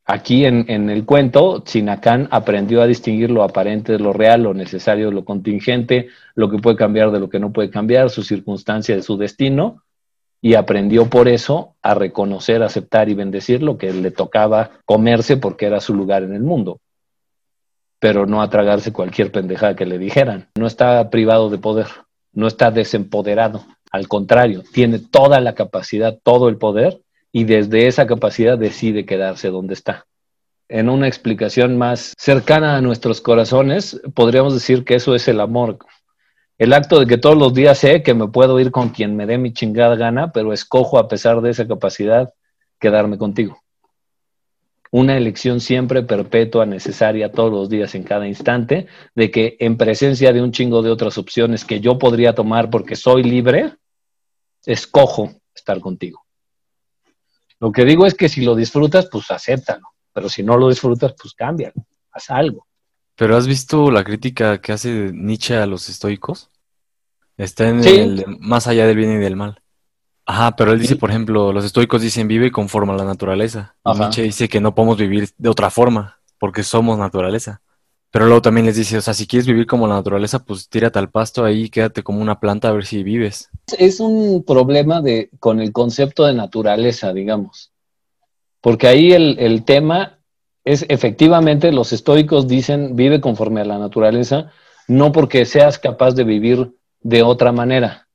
[0.08, 5.06] Aquí en, el cuento, Sinacán aprendió a distinguir lo aparente de lo real, lo necesario
[5.06, 8.94] de lo contingente, lo que puede cambiar de lo que no puede cambiar, su circunstancia
[8.94, 9.82] de su destino,
[10.40, 15.66] y aprendió por eso a reconocer, aceptar y bendecir lo que le tocaba comerse porque
[15.66, 16.78] era su lugar en el mundo,
[17.98, 20.46] pero no a tragarse cualquier pendejada que le dijeran.
[20.54, 21.88] No está privado de poder,
[22.32, 27.00] no está desempoderado, al contrario, tiene toda la capacidad, todo el poder
[27.36, 30.06] y desde esa capacidad decide quedarse donde está.
[30.70, 35.76] En una explicación más cercana a nuestros corazones, podríamos decir que eso es el amor.
[36.56, 39.26] El acto de que todos los días sé que me puedo ir con quien me
[39.26, 42.32] dé mi chingada gana, pero escojo a pesar de esa capacidad
[42.80, 43.60] quedarme contigo.
[44.90, 50.32] Una elección siempre perpetua, necesaria todos los días, en cada instante, de que en presencia
[50.32, 53.74] de un chingo de otras opciones que yo podría tomar porque soy libre,
[54.64, 56.25] escojo estar contigo.
[57.60, 59.88] Lo que digo es que si lo disfrutas, pues acéptalo.
[60.12, 61.74] Pero si no lo disfrutas, pues cámbialo.
[62.12, 62.66] Haz algo.
[63.14, 66.50] ¿Pero has visto la crítica que hace Nietzsche a los estoicos?
[67.36, 69.62] Está en el más allá del bien y del mal.
[70.26, 73.76] Ajá, pero él dice, por ejemplo, los estoicos dicen vive conforme a la naturaleza.
[73.84, 77.62] Y Nietzsche dice que no podemos vivir de otra forma, porque somos naturaleza.
[78.10, 80.98] Pero luego también les dice, o sea, si quieres vivir como la naturaleza, pues tírate
[80.98, 83.50] al pasto ahí, quédate como una planta a ver si vives.
[83.78, 87.72] Es un problema de, con el concepto de naturaleza, digamos.
[88.60, 90.18] Porque ahí el, el tema
[90.64, 94.52] es efectivamente, los estoicos dicen, vive conforme a la naturaleza,
[94.88, 98.08] no porque seas capaz de vivir de otra manera,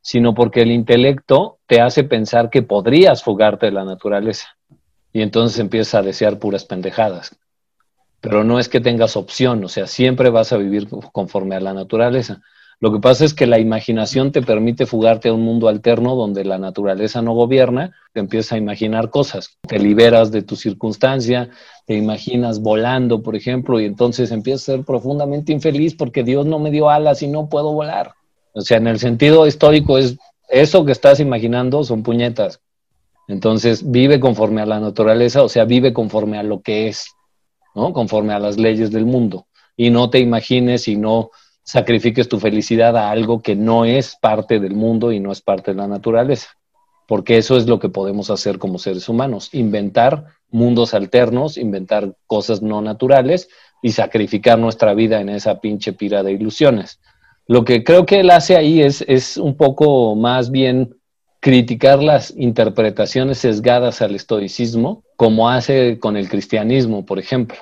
[0.00, 4.56] sino porque el intelecto te hace pensar que podrías fugarte de la naturaleza.
[5.12, 7.38] Y entonces empiezas a desear puras pendejadas
[8.20, 11.72] pero no es que tengas opción, o sea, siempre vas a vivir conforme a la
[11.72, 12.42] naturaleza.
[12.80, 16.44] Lo que pasa es que la imaginación te permite fugarte a un mundo alterno donde
[16.44, 21.50] la naturaleza no gobierna, te empiezas a imaginar cosas, te liberas de tu circunstancia,
[21.86, 26.60] te imaginas volando, por ejemplo, y entonces empiezas a ser profundamente infeliz porque Dios no
[26.60, 28.12] me dio alas y no puedo volar.
[28.52, 30.16] O sea, en el sentido histórico es
[30.48, 32.60] eso que estás imaginando son puñetas.
[33.26, 37.08] Entonces vive conforme a la naturaleza, o sea, vive conforme a lo que es
[37.92, 39.46] Conforme a las leyes del mundo.
[39.76, 41.30] Y no te imagines y no
[41.68, 45.72] sacrifiques tu felicidad a algo que no es parte del mundo y no es parte
[45.72, 46.48] de la naturaleza.
[47.06, 52.62] Porque eso es lo que podemos hacer como seres humanos, inventar mundos alternos, inventar cosas
[52.62, 53.50] no naturales
[53.82, 57.00] y sacrificar nuestra vida en esa pinche pira de ilusiones.
[57.46, 60.96] Lo que creo que él hace ahí es, es un poco más bien
[61.40, 67.58] criticar las interpretaciones sesgadas al estoicismo, como hace con el cristianismo, por ejemplo.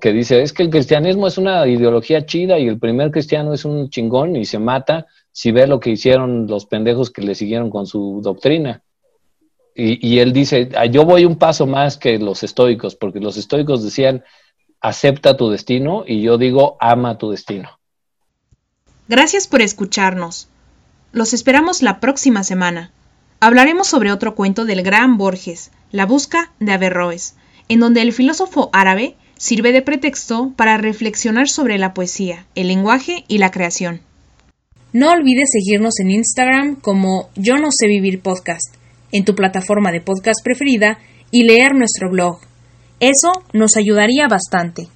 [0.00, 3.64] Que dice, es que el cristianismo es una ideología chida y el primer cristiano es
[3.64, 7.70] un chingón y se mata si ve lo que hicieron los pendejos que le siguieron
[7.70, 8.82] con su doctrina.
[9.74, 13.38] Y, y él dice, "Ah, yo voy un paso más que los estoicos, porque los
[13.38, 14.22] estoicos decían,
[14.80, 17.78] acepta tu destino, y yo digo, ama tu destino.
[19.08, 20.48] Gracias por escucharnos.
[21.12, 22.90] Los esperamos la próxima semana.
[23.40, 27.36] Hablaremos sobre otro cuento del gran Borges, La busca de Averroes,
[27.68, 33.24] en donde el filósofo árabe sirve de pretexto para reflexionar sobre la poesía, el lenguaje
[33.26, 34.02] y la creación.
[34.92, 38.74] No olvides seguirnos en Instagram como Yo no sé vivir podcast,
[39.12, 40.98] en tu plataforma de podcast preferida
[41.30, 42.38] y leer nuestro blog.
[43.00, 44.88] Eso nos ayudaría bastante.